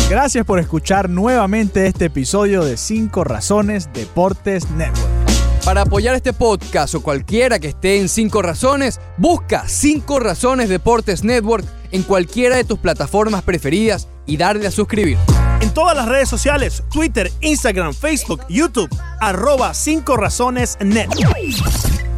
Gracias 0.09 0.45
por 0.45 0.59
escuchar 0.59 1.09
nuevamente 1.09 1.87
este 1.87 2.07
episodio 2.07 2.65
de 2.65 2.77
5 2.77 3.23
Razones 3.23 3.93
Deportes 3.93 4.69
Network. 4.73 5.20
Para 5.71 5.83
apoyar 5.83 6.17
este 6.17 6.33
podcast 6.33 6.97
o 6.97 7.01
cualquiera 7.01 7.61
que 7.61 7.69
esté 7.69 8.01
en 8.01 8.09
5 8.09 8.43
Razones, 8.43 9.01
busca 9.17 9.69
5 9.69 10.19
Razones 10.19 10.69
Deportes 10.69 11.23
Network 11.23 11.65
en 11.93 12.03
cualquiera 12.03 12.57
de 12.57 12.65
tus 12.65 12.81
plataformas 12.81 13.43
preferidas 13.43 14.09
y 14.27 14.37
darle 14.37 14.67
a 14.67 14.73
suscribir. 14.73 15.17
En 15.61 15.73
todas 15.73 15.97
las 15.97 16.09
redes 16.09 16.29
sociales, 16.29 16.83
Twitter, 16.93 17.31
Instagram, 17.41 17.95
Facebook, 17.95 18.41
YouTube, 18.49 18.91
arroba 19.21 19.73
5 19.73 20.17
Razones 20.17 20.77
Network. 20.81 22.10